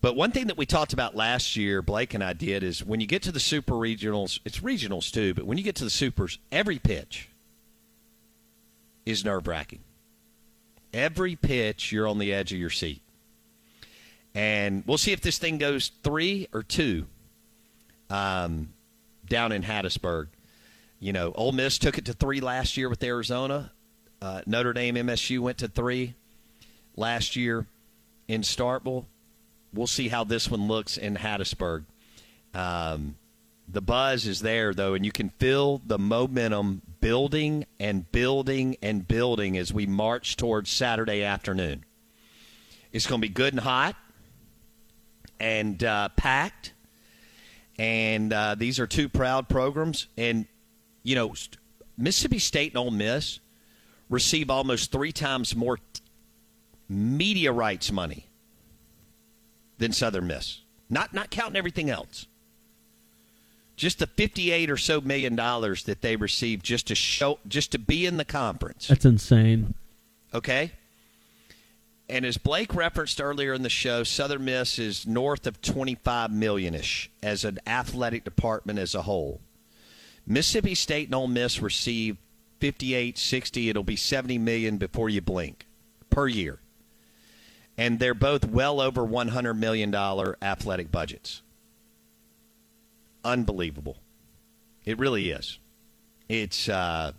But 0.00 0.14
one 0.14 0.30
thing 0.30 0.46
that 0.46 0.56
we 0.56 0.66
talked 0.66 0.92
about 0.92 1.16
last 1.16 1.56
year, 1.56 1.82
Blake 1.82 2.14
and 2.14 2.22
I 2.22 2.32
did, 2.32 2.62
is 2.62 2.84
when 2.84 3.00
you 3.00 3.06
get 3.06 3.22
to 3.22 3.32
the 3.32 3.40
super 3.40 3.72
regionals, 3.72 4.38
it's 4.44 4.60
regionals 4.60 5.10
too, 5.10 5.34
but 5.34 5.46
when 5.46 5.58
you 5.58 5.64
get 5.64 5.74
to 5.76 5.84
the 5.84 5.90
supers, 5.90 6.38
every 6.52 6.78
pitch 6.78 7.28
is 9.04 9.24
nerve 9.24 9.46
wracking. 9.46 9.80
Every 10.92 11.34
pitch, 11.34 11.92
you're 11.92 12.06
on 12.06 12.18
the 12.18 12.32
edge 12.32 12.52
of 12.52 12.58
your 12.58 12.70
seat. 12.70 13.02
And 14.34 14.84
we'll 14.86 14.98
see 14.98 15.12
if 15.12 15.20
this 15.22 15.38
thing 15.38 15.58
goes 15.58 15.90
three 16.02 16.46
or 16.52 16.62
two 16.62 17.06
um, 18.10 18.68
down 19.26 19.50
in 19.50 19.62
Hattiesburg. 19.62 20.28
You 21.00 21.12
know, 21.12 21.32
Ole 21.32 21.52
Miss 21.52 21.78
took 21.78 21.98
it 21.98 22.04
to 22.04 22.12
three 22.12 22.40
last 22.40 22.76
year 22.76 22.88
with 22.88 23.02
Arizona. 23.02 23.72
Uh, 24.26 24.42
Notre 24.44 24.72
Dame 24.72 24.96
MSU 24.96 25.38
went 25.38 25.58
to 25.58 25.68
three 25.68 26.14
last 26.96 27.36
year 27.36 27.64
in 28.26 28.40
Starkville. 28.40 29.04
We'll 29.72 29.86
see 29.86 30.08
how 30.08 30.24
this 30.24 30.50
one 30.50 30.66
looks 30.66 30.96
in 30.96 31.14
Hattiesburg. 31.14 31.84
Um, 32.52 33.14
the 33.68 33.80
buzz 33.80 34.26
is 34.26 34.40
there, 34.40 34.74
though, 34.74 34.94
and 34.94 35.06
you 35.06 35.12
can 35.12 35.28
feel 35.28 35.80
the 35.86 35.96
momentum 35.96 36.82
building 37.00 37.66
and 37.78 38.10
building 38.10 38.76
and 38.82 39.06
building 39.06 39.56
as 39.56 39.72
we 39.72 39.86
march 39.86 40.36
towards 40.36 40.70
Saturday 40.70 41.22
afternoon. 41.22 41.84
It's 42.92 43.06
going 43.06 43.20
to 43.20 43.28
be 43.28 43.32
good 43.32 43.52
and 43.52 43.60
hot 43.60 43.94
and 45.38 45.84
uh, 45.84 46.08
packed. 46.16 46.72
And 47.78 48.32
uh, 48.32 48.56
these 48.56 48.80
are 48.80 48.88
two 48.88 49.08
proud 49.08 49.48
programs. 49.48 50.08
And, 50.16 50.46
you 51.04 51.14
know, 51.14 51.32
Mississippi 51.96 52.40
State 52.40 52.72
and 52.72 52.78
Ole 52.78 52.90
Miss 52.90 53.38
receive 54.08 54.50
almost 54.50 54.92
three 54.92 55.12
times 55.12 55.54
more 55.54 55.78
t- 55.78 56.00
media 56.88 57.52
rights 57.52 57.90
money 57.90 58.26
than 59.78 59.92
Southern 59.92 60.26
Miss. 60.26 60.60
Not 60.88 61.12
not 61.12 61.30
counting 61.30 61.56
everything 61.56 61.90
else. 61.90 62.26
Just 63.76 63.98
the 63.98 64.06
58 64.06 64.70
or 64.70 64.76
so 64.76 65.00
million 65.00 65.36
dollars 65.36 65.84
that 65.84 66.00
they 66.00 66.16
received 66.16 66.64
just 66.64 66.86
to 66.88 66.94
show 66.94 67.38
just 67.46 67.72
to 67.72 67.78
be 67.78 68.06
in 68.06 68.16
the 68.16 68.24
conference. 68.24 68.88
That's 68.88 69.04
insane. 69.04 69.74
Okay? 70.32 70.72
And 72.08 72.24
as 72.24 72.38
Blake 72.38 72.74
referenced 72.74 73.20
earlier 73.20 73.52
in 73.52 73.62
the 73.62 73.68
show, 73.68 74.04
Southern 74.04 74.44
Miss 74.44 74.78
is 74.78 75.06
north 75.06 75.46
of 75.46 75.60
25 75.60 76.30
millionish 76.30 77.08
as 77.22 77.44
an 77.44 77.58
athletic 77.66 78.22
department 78.22 78.78
as 78.78 78.94
a 78.94 79.02
whole. 79.02 79.40
Mississippi 80.26 80.74
State 80.74 81.08
and 81.08 81.14
Ole 81.14 81.26
Miss 81.26 81.60
received 81.60 82.18
58, 82.60 83.18
60, 83.18 83.68
it'll 83.68 83.82
be 83.82 83.96
70 83.96 84.38
million 84.38 84.78
before 84.78 85.08
you 85.08 85.20
blink 85.20 85.66
per 86.10 86.26
year. 86.26 86.58
And 87.76 87.98
they're 87.98 88.14
both 88.14 88.46
well 88.46 88.80
over 88.80 89.04
100 89.04 89.54
million 89.54 89.90
dollar 89.90 90.38
athletic 90.40 90.90
budgets. 90.90 91.42
Unbelievable. 93.24 93.98
It 94.84 94.98
really 94.98 95.30
is. 95.30 95.58
It's 96.28 96.68
uh 96.68 97.12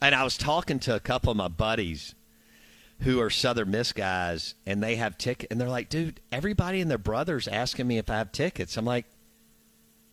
and 0.00 0.14
I 0.14 0.24
was 0.24 0.36
talking 0.36 0.80
to 0.80 0.94
a 0.94 1.00
couple 1.00 1.30
of 1.30 1.36
my 1.36 1.48
buddies 1.48 2.14
who 3.00 3.20
are 3.20 3.30
Southern 3.30 3.70
Miss 3.70 3.92
guys, 3.92 4.54
and 4.66 4.82
they 4.82 4.96
have 4.96 5.18
tickets, 5.18 5.48
and 5.50 5.60
they're 5.60 5.68
like, 5.68 5.88
"Dude, 5.88 6.20
everybody 6.30 6.80
and 6.80 6.90
their 6.90 6.98
brothers 6.98 7.48
asking 7.48 7.86
me 7.86 7.98
if 7.98 8.10
I 8.10 8.18
have 8.18 8.32
tickets." 8.32 8.76
I'm 8.76 8.84
like, 8.84 9.06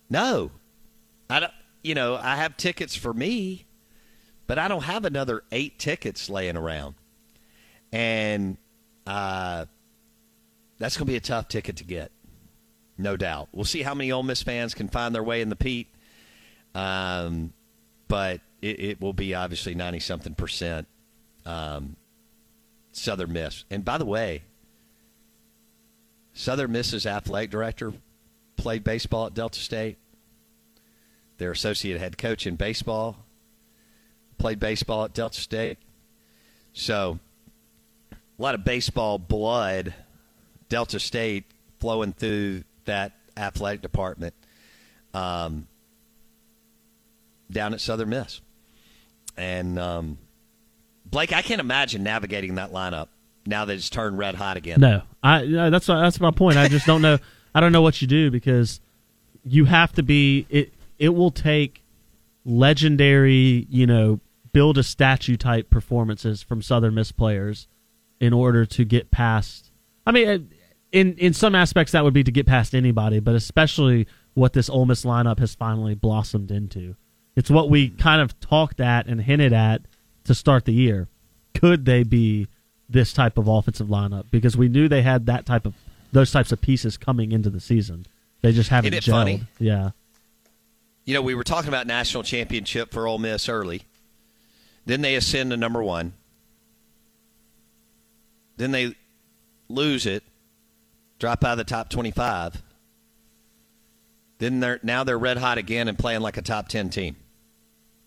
"No, 0.09 0.51
I 1.29 1.39
don't. 1.39 1.53
You 1.83 1.95
know, 1.95 2.15
I 2.15 2.35
have 2.35 2.57
tickets 2.57 2.95
for 2.95 3.13
me, 3.13 3.65
but 4.51 4.59
I 4.59 4.67
don't 4.67 4.83
have 4.83 5.05
another 5.05 5.43
eight 5.53 5.79
tickets 5.79 6.29
laying 6.29 6.57
around, 6.57 6.95
and 7.93 8.57
uh, 9.07 9.63
that's 10.77 10.97
going 10.97 11.05
to 11.05 11.11
be 11.13 11.15
a 11.15 11.21
tough 11.21 11.47
ticket 11.47 11.77
to 11.77 11.85
get, 11.85 12.11
no 12.97 13.15
doubt. 13.15 13.47
We'll 13.53 13.63
see 13.63 13.81
how 13.81 13.95
many 13.95 14.11
Ole 14.11 14.23
Miss 14.23 14.43
fans 14.43 14.73
can 14.73 14.89
find 14.89 15.15
their 15.15 15.23
way 15.23 15.39
in 15.39 15.47
the 15.47 15.55
Pete, 15.55 15.87
um, 16.75 17.53
but 18.09 18.41
it, 18.61 18.79
it, 18.81 19.01
will 19.01 19.13
be 19.13 19.33
obviously 19.33 19.73
ninety 19.73 20.01
something 20.01 20.35
percent 20.35 20.85
um, 21.45 21.95
Southern 22.91 23.31
Miss. 23.31 23.63
And 23.71 23.85
by 23.85 23.97
the 23.97 24.05
way, 24.05 24.43
Southern 26.33 26.73
Miss's 26.73 27.05
athletic 27.05 27.51
director 27.51 27.93
played 28.57 28.83
baseball 28.83 29.27
at 29.27 29.33
Delta 29.33 29.59
State. 29.59 29.97
Their 31.37 31.51
associate 31.51 32.01
head 32.01 32.17
coach 32.17 32.45
in 32.45 32.57
baseball 32.57 33.15
played 34.41 34.59
baseball 34.59 35.05
at 35.05 35.13
Delta 35.13 35.39
State. 35.39 35.77
So, 36.73 37.19
a 38.11 38.41
lot 38.41 38.55
of 38.55 38.63
baseball 38.63 39.19
blood, 39.19 39.93
Delta 40.67 40.99
State 40.99 41.45
flowing 41.79 42.11
through 42.11 42.63
that 42.85 43.13
athletic 43.37 43.81
department 43.81 44.33
um, 45.13 45.67
down 47.51 47.73
at 47.73 47.81
Southern 47.81 48.09
Miss. 48.09 48.41
And 49.37 49.77
um, 49.77 50.17
Blake, 51.05 51.33
I 51.33 51.43
can't 51.43 51.61
imagine 51.61 52.03
navigating 52.03 52.55
that 52.55 52.71
lineup 52.71 53.07
now 53.45 53.65
that 53.65 53.73
it's 53.73 53.89
turned 53.89 54.17
red 54.17 54.35
hot 54.35 54.57
again. 54.57 54.79
No, 54.79 55.03
I 55.21 55.45
no, 55.45 55.69
that's 55.69 55.85
that's 55.85 56.19
my 56.19 56.31
point. 56.31 56.57
I 56.57 56.67
just 56.67 56.85
don't 56.85 57.01
know. 57.01 57.19
I 57.53 57.59
don't 57.59 57.71
know 57.71 57.81
what 57.81 58.01
you 58.01 58.07
do 58.07 58.31
because 58.31 58.81
you 59.45 59.65
have 59.65 59.93
to 59.93 60.03
be. 60.03 60.47
It 60.49 60.73
it 60.97 61.09
will 61.09 61.31
take 61.31 61.83
legendary, 62.43 63.67
you 63.69 63.85
know, 63.85 64.19
build 64.53 64.77
a 64.77 64.83
statue 64.83 65.37
type 65.37 65.69
performances 65.69 66.43
from 66.43 66.61
Southern 66.61 66.95
Miss 66.95 67.11
players 67.11 67.67
in 68.19 68.33
order 68.33 68.65
to 68.65 68.85
get 68.85 69.11
past. 69.11 69.71
I 70.05 70.11
mean, 70.11 70.27
uh, 70.27 70.39
in 70.91 71.15
in 71.17 71.33
some 71.33 71.55
aspects 71.55 71.93
that 71.93 72.03
would 72.03 72.13
be 72.13 72.23
to 72.23 72.31
get 72.31 72.45
past 72.45 72.75
anybody, 72.75 73.19
but 73.19 73.35
especially 73.35 74.07
what 74.33 74.53
this 74.53 74.69
Ole 74.69 74.85
Miss 74.85 75.03
lineup 75.03 75.39
has 75.39 75.55
finally 75.55 75.95
blossomed 75.95 76.51
into. 76.51 76.95
It's 77.35 77.49
what 77.49 77.69
we 77.69 77.89
kind 77.89 78.21
of 78.21 78.37
talked 78.39 78.79
at 78.79 79.07
and 79.07 79.21
hinted 79.21 79.53
at 79.53 79.83
to 80.25 80.35
start 80.35 80.65
the 80.65 80.73
year. 80.73 81.07
Could 81.53 81.85
they 81.85 82.03
be 82.03 82.47
this 82.89 83.13
type 83.13 83.37
of 83.37 83.47
offensive 83.47 83.87
lineup? 83.87 84.25
Because 84.31 84.57
we 84.57 84.67
knew 84.67 84.87
they 84.87 85.01
had 85.01 85.25
that 85.27 85.45
type 85.45 85.65
of 85.65 85.73
those 86.11 86.31
types 86.31 86.51
of 86.51 86.61
pieces 86.61 86.97
coming 86.97 87.31
into 87.31 87.49
the 87.49 87.59
season. 87.59 88.05
They 88.41 88.51
just 88.51 88.69
haven't 88.69 88.93
Isn't 88.93 89.11
gelled. 89.11 89.17
Funny? 89.17 89.43
Yeah. 89.59 89.91
You 91.05 91.13
know, 91.13 91.21
we 91.21 91.35
were 91.35 91.43
talking 91.43 91.69
about 91.69 91.87
national 91.87 92.23
championship 92.23 92.91
for 92.91 93.07
Ole 93.07 93.17
Miss 93.17 93.47
early. 93.49 93.83
Then 94.85 95.01
they 95.01 95.15
ascend 95.15 95.51
to 95.51 95.57
number 95.57 95.81
one. 95.83 96.13
Then 98.57 98.71
they 98.71 98.95
lose 99.69 100.05
it, 100.05 100.23
drop 101.19 101.43
out 101.43 101.53
of 101.53 101.57
the 101.57 101.63
top 101.63 101.89
twenty-five. 101.89 102.61
Then 104.39 104.59
they're 104.59 104.79
now 104.83 105.03
they're 105.03 105.17
red 105.17 105.37
hot 105.37 105.57
again 105.57 105.87
and 105.87 105.97
playing 105.97 106.21
like 106.21 106.37
a 106.37 106.41
top 106.41 106.67
ten 106.67 106.89
team. 106.89 107.15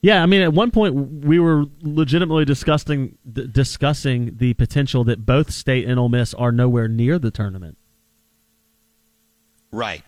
Yeah, 0.02 0.22
I 0.22 0.26
mean, 0.26 0.42
at 0.42 0.52
one 0.52 0.70
point 0.70 1.24
we 1.24 1.38
were 1.38 1.64
legitimately 1.80 2.44
discussing 2.44 3.16
d- 3.30 3.46
discussing 3.46 4.36
the 4.36 4.52
potential 4.54 5.02
that 5.04 5.24
both 5.24 5.50
State 5.50 5.86
and 5.88 5.98
Ole 5.98 6.10
Miss 6.10 6.34
are 6.34 6.52
nowhere 6.52 6.88
near 6.88 7.18
the 7.18 7.30
tournament, 7.30 7.78
Right. 9.72 10.02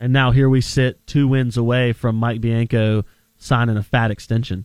and 0.00 0.12
now 0.12 0.32
here 0.32 0.48
we 0.48 0.60
sit, 0.60 1.06
two 1.06 1.28
wins 1.28 1.56
away 1.56 1.92
from 1.92 2.16
Mike 2.16 2.40
Bianco 2.40 3.04
signing 3.36 3.76
a 3.76 3.82
fat 3.82 4.10
extension. 4.10 4.64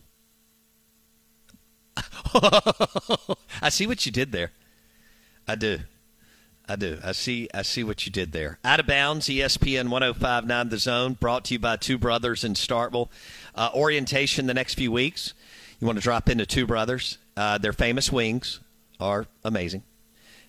I 3.62 3.68
see 3.68 3.86
what 3.86 4.04
you 4.06 4.12
did 4.12 4.32
there. 4.32 4.52
I 5.46 5.54
do. 5.54 5.80
I 6.68 6.76
do. 6.76 6.98
I 7.04 7.12
see 7.12 7.48
I 7.52 7.62
see 7.62 7.84
what 7.84 8.06
you 8.06 8.12
did 8.12 8.32
there. 8.32 8.58
Out 8.64 8.80
of 8.80 8.86
bounds, 8.86 9.28
ESPN 9.28 9.90
1059 9.90 10.68
The 10.68 10.78
Zone, 10.78 11.14
brought 11.14 11.44
to 11.46 11.54
you 11.54 11.58
by 11.58 11.76
Two 11.76 11.98
Brothers 11.98 12.44
in 12.44 12.54
Starkville. 12.54 13.08
Uh, 13.54 13.70
orientation 13.74 14.46
the 14.46 14.54
next 14.54 14.74
few 14.74 14.92
weeks. 14.92 15.34
You 15.80 15.86
want 15.86 15.98
to 15.98 16.02
drop 16.02 16.28
into 16.28 16.46
Two 16.46 16.66
Brothers. 16.66 17.18
Uh, 17.36 17.58
their 17.58 17.72
famous 17.72 18.12
wings 18.12 18.60
are 19.00 19.26
amazing. 19.44 19.82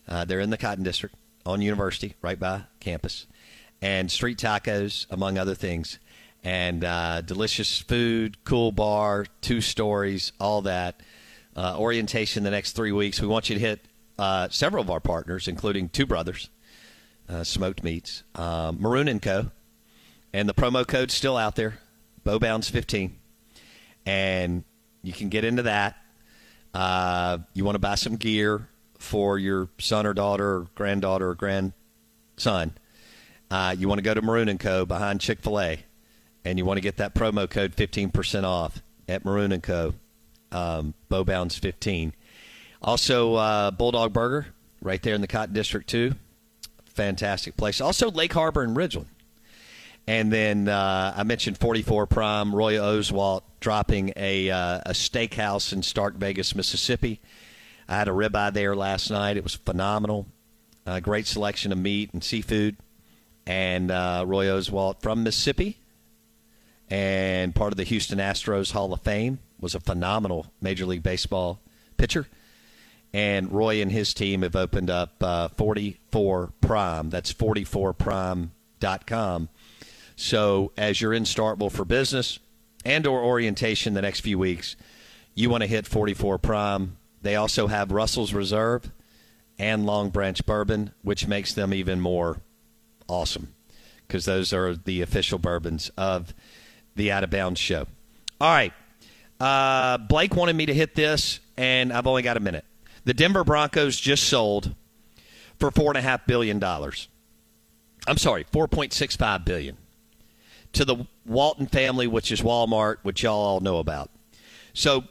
Uh, 0.07 0.25
they're 0.25 0.39
in 0.39 0.49
the 0.49 0.57
Cotton 0.57 0.83
District 0.83 1.15
on 1.45 1.61
University, 1.61 2.15
right 2.21 2.39
by 2.39 2.63
campus. 2.79 3.25
And 3.81 4.11
street 4.11 4.37
tacos, 4.37 5.07
among 5.09 5.37
other 5.37 5.55
things. 5.55 5.99
And 6.43 6.83
uh, 6.83 7.21
delicious 7.21 7.79
food, 7.79 8.43
cool 8.43 8.71
bar, 8.71 9.25
two 9.41 9.61
stories, 9.61 10.31
all 10.39 10.61
that. 10.63 11.01
Uh, 11.55 11.75
orientation 11.77 12.43
the 12.43 12.51
next 12.51 12.71
three 12.71 12.91
weeks. 12.91 13.21
We 13.21 13.27
want 13.27 13.49
you 13.49 13.55
to 13.55 13.59
hit 13.59 13.85
uh, 14.17 14.49
several 14.49 14.81
of 14.81 14.89
our 14.89 14.99
partners, 14.99 15.47
including 15.47 15.89
Two 15.89 16.05
Brothers, 16.05 16.49
uh, 17.29 17.43
Smoked 17.43 17.83
Meats, 17.83 18.23
uh, 18.35 18.73
Maroon 18.77 19.07
and 19.07 19.21
Co. 19.21 19.51
And 20.33 20.49
the 20.49 20.53
promo 20.53 20.87
code's 20.87 21.13
still 21.13 21.37
out 21.37 21.55
there, 21.55 21.79
Bowbounds15. 22.25 23.11
And 24.05 24.63
you 25.03 25.13
can 25.13 25.29
get 25.29 25.45
into 25.45 25.63
that. 25.63 25.97
Uh, 26.73 27.39
you 27.53 27.63
want 27.63 27.75
to 27.75 27.79
buy 27.79 27.95
some 27.95 28.15
gear 28.15 28.67
for 28.97 29.37
your 29.37 29.69
son 29.77 30.07
or 30.07 30.13
daughter 30.13 30.55
or 30.55 30.67
granddaughter 30.75 31.29
or 31.29 31.35
grandson. 31.35 32.73
Uh, 33.51 33.75
you 33.77 33.87
want 33.87 33.99
to 33.99 34.03
go 34.03 34.13
to 34.13 34.21
Maroon 34.21 34.49
and 34.49 34.59
Co. 34.59 34.85
behind 34.85 35.21
Chick 35.21 35.41
fil 35.41 35.59
A. 35.59 35.79
And 36.45 36.57
you 36.57 36.65
want 36.65 36.77
to 36.77 36.81
get 36.81 36.97
that 36.97 37.13
promo 37.13 37.49
code 37.49 37.75
15% 37.75 38.43
off 38.43 38.81
at 39.07 39.23
Maroon 39.23 39.51
and 39.51 39.61
Co. 39.61 39.93
Um, 40.53 40.93
Bowbounds15. 41.09 42.13
Also, 42.81 43.35
uh, 43.35 43.71
Bulldog 43.71 44.13
Burger 44.13 44.47
right 44.81 45.01
there 45.01 45.15
in 45.15 45.21
the 45.21 45.27
Cotton 45.27 45.53
District 45.53 45.87
too. 45.87 46.15
Fantastic 46.85 47.57
place. 47.57 47.81
Also, 47.81 48.11
Lake 48.11 48.33
Harbor 48.33 48.61
and 48.61 48.75
Ridgeland. 48.75 49.07
And 50.05 50.31
then 50.31 50.67
uh, 50.67 51.13
I 51.15 51.23
mentioned 51.23 51.57
44 51.57 52.07
Prime, 52.07 52.53
Roy 52.53 52.73
Oswalt 52.73 53.41
dropping 53.61 54.11
a, 54.17 54.49
uh, 54.49 54.81
a 54.85 54.91
steakhouse 54.91 55.71
in 55.71 55.81
Stark 55.81 56.15
Vegas, 56.15 56.55
Mississippi. 56.55 57.21
I 57.87 57.95
had 57.95 58.09
a 58.09 58.11
ribeye 58.11 58.53
there 58.53 58.75
last 58.75 59.09
night. 59.09 59.37
It 59.37 59.43
was 59.43 59.55
phenomenal. 59.55 60.27
Uh, 60.85 60.99
great 60.99 61.25
selection 61.25 61.71
of 61.71 61.77
meat 61.77 62.11
and 62.11 62.21
seafood. 62.21 62.75
And 63.47 63.91
uh, 63.91 64.25
Roy 64.27 64.47
Oswalt 64.47 65.01
from 65.01 65.23
Mississippi 65.23 65.77
and 66.93 67.53
part 67.55 67.73
of 67.73 67.77
the 67.77 67.83
Houston 67.85 68.19
Astros 68.19 68.71
Hall 68.71 68.93
of 68.93 69.01
Fame 69.01 69.39
was 69.59 69.73
a 69.73 69.79
phenomenal 69.79 70.53
Major 70.61 70.85
League 70.85 71.01
Baseball 71.01 71.59
pitcher 71.97 72.27
and 73.13 73.51
Roy 73.51 73.81
and 73.81 73.91
his 73.91 74.13
team 74.13 74.43
have 74.43 74.55
opened 74.55 74.91
up 74.91 75.15
uh, 75.21 75.49
44 75.49 76.53
Prime. 76.61 77.09
That's 77.09 77.33
44prime.com. 77.33 79.49
So 80.15 80.71
as 80.77 81.01
you're 81.01 81.13
in 81.13 81.23
Starkville 81.23 81.71
for 81.71 81.83
business 81.85 82.37
and 82.85 83.07
or 83.07 83.23
orientation 83.23 83.95
the 83.95 84.01
next 84.01 84.19
few 84.21 84.37
weeks, 84.37 84.75
you 85.33 85.49
want 85.49 85.61
to 85.61 85.67
hit 85.67 85.87
44 85.87 86.37
Prime. 86.37 86.97
They 87.21 87.35
also 87.35 87.67
have 87.67 87.91
Russell's 87.91 88.33
Reserve 88.33 88.91
and 89.57 89.85
Long 89.85 90.09
Branch 90.09 90.45
Bourbon, 90.45 90.91
which 91.01 91.27
makes 91.27 91.53
them 91.53 91.73
even 91.73 92.01
more 92.01 92.41
awesome 93.07 93.53
because 94.07 94.25
those 94.25 94.51
are 94.53 94.75
the 94.75 95.01
official 95.01 95.39
bourbons 95.39 95.89
of 95.97 96.33
the 96.95 97.11
Out 97.11 97.23
of 97.23 97.29
Bounds 97.29 97.59
show. 97.59 97.87
All 98.39 98.53
right. 98.53 98.73
Uh, 99.39 99.97
Blake 99.97 100.35
wanted 100.35 100.55
me 100.55 100.65
to 100.65 100.73
hit 100.73 100.95
this, 100.95 101.39
and 101.57 101.91
I've 101.91 102.07
only 102.07 102.21
got 102.21 102.37
a 102.37 102.39
minute. 102.39 102.65
The 103.05 103.13
Denver 103.13 103.43
Broncos 103.43 103.99
just 103.99 104.25
sold 104.25 104.73
for 105.59 105.71
four 105.71 105.91
and 105.91 105.97
a 105.97 106.01
half 106.01 106.25
billion 106.25 106.59
dollars. 106.59 107.07
I'm 108.07 108.17
sorry, 108.17 108.45
four 108.51 108.67
point 108.67 108.93
six 108.93 109.15
five 109.15 109.45
billion 109.45 109.77
to 110.73 110.85
the 110.85 111.07
Walton 111.25 111.67
family, 111.67 112.07
which 112.07 112.31
is 112.31 112.41
Walmart, 112.41 112.97
which 113.03 113.23
y'all 113.23 113.39
all 113.39 113.59
know 113.59 113.77
about. 113.77 114.09
So 114.73 115.03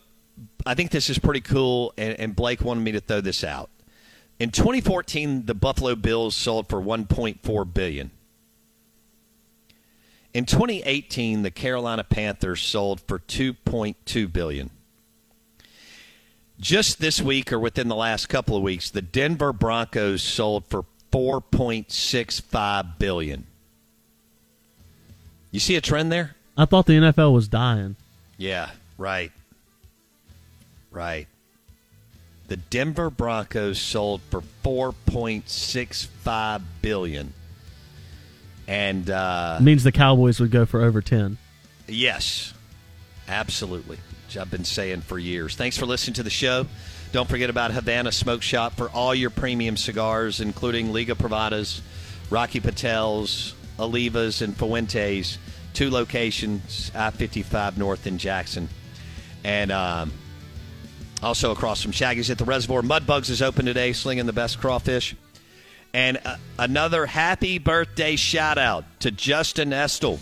I 0.67 0.75
think 0.75 0.91
this 0.91 1.09
is 1.09 1.19
pretty 1.19 1.41
cool, 1.41 1.93
and, 1.97 2.19
and 2.19 2.37
Blake 2.37 2.63
wanted 2.63 2.83
me 2.83 2.93
to 2.93 3.01
throw 3.01 3.21
this 3.21 3.45
out. 3.45 3.71
In 4.39 4.51
2014, 4.51 5.47
the 5.47 5.55
Buffalo 5.55 5.95
Bills 5.95 6.35
sold 6.35 6.69
for 6.69 6.81
1.4 6.81 7.75
billion. 7.75 8.11
In 10.35 10.47
2018, 10.47 11.43
the 11.43 11.51
Carolina 11.51 12.05
Panthers 12.05 12.63
sold 12.63 13.01
for 13.03 13.19
2.2 13.19 14.33
billion. 14.33 14.71
Just 16.59 17.01
this 17.01 17.21
week 17.21 17.53
or 17.53 17.59
within 17.59 17.89
the 17.89 17.97
last 17.97 18.29
couple 18.29 18.57
of 18.57 18.63
weeks, 18.63 18.89
the 18.91 19.03
Denver 19.03 19.53
Broncos 19.53 20.23
sold 20.23 20.65
for 20.67 20.85
4.65 21.11 22.99
billion. 22.99 23.47
You 25.51 25.61
see 25.61 25.77
a 25.77 25.83
trend 25.83 26.11
there? 26.11 26.35
I 26.57 26.65
thought 26.65 26.87
the 26.87 26.95
NFL 26.95 27.35
was 27.35 27.49
dying. 27.49 27.97
Yeah, 28.39 28.71
right. 28.97 29.33
Right. 30.91 31.27
The 32.49 32.57
Denver 32.57 33.11
Broncos 33.11 33.79
sold 33.79 34.23
for 34.31 34.43
4.65 34.65 36.63
billion. 36.81 37.35
And 38.69 39.11
uh 39.11 39.59
means 39.61 39.83
the 39.85 39.93
Cowboys 39.93 40.41
would 40.41 40.51
go 40.51 40.65
for 40.67 40.83
over 40.83 41.01
ten. 41.03 41.39
yes. 41.89 42.55
Absolutely. 43.29 43.99
which 44.27 44.37
I've 44.37 44.51
been 44.51 44.65
saying 44.65 45.03
for 45.03 45.19
years. 45.19 45.55
Thanks 45.55 45.79
for 45.79 45.87
listening 45.87 46.15
to 46.15 46.23
the 46.23 46.31
show. 46.31 46.67
Don't 47.13 47.29
forget 47.29 47.51
about 47.51 47.71
Havana 47.71 48.11
Smoke 48.11 48.43
Shop 48.43 48.73
for 48.75 48.91
all 48.91 49.15
your 49.15 49.31
premium 49.31 49.77
cigars, 49.77 50.41
including 50.41 50.93
Liga 50.93 51.15
Privadas, 51.15 51.83
Rocky 52.31 52.59
Patel's, 52.61 53.55
Olivas, 53.79 54.43
and 54.43 54.57
Fuentes. 54.57 55.39
Two 55.73 55.89
locations, 55.91 56.91
I 56.95 57.11
55 57.11 57.79
North 57.79 58.07
in 58.07 58.19
Jackson. 58.19 58.69
And 59.45 59.71
um, 59.71 60.13
also 61.23 61.53
across 61.53 61.81
from 61.83 61.93
Shaggy's 61.93 62.31
at 62.31 62.39
the 62.39 62.45
Reservoir. 62.45 62.83
Mudbugs 62.83 63.31
is 63.31 63.41
open 63.41 63.67
today, 63.67 63.93
slinging 63.93 64.27
the 64.27 64.33
best 64.33 64.59
crawfish. 64.61 65.15
And 65.95 66.21
uh, 66.25 66.37
another 66.59 67.07
happy 67.07 67.59
birthday 67.59 68.17
shout 68.17 68.59
out 68.59 68.85
to 69.01 69.11
Justin 69.11 69.73
Estel 69.73 70.19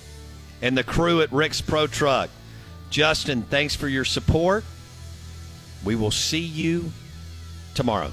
and 0.63 0.77
the 0.77 0.85
crew 0.85 1.23
at 1.23 1.33
Rick's 1.33 1.61
Pro 1.61 1.87
Truck. 1.87 2.31
Justin, 2.91 3.43
thanks 3.43 3.77
for 3.77 3.89
your 3.89 4.05
support. 4.05 4.65
We 5.85 5.95
will 5.95 6.11
see 6.11 6.41
you 6.41 6.93
tomorrow. 7.75 8.11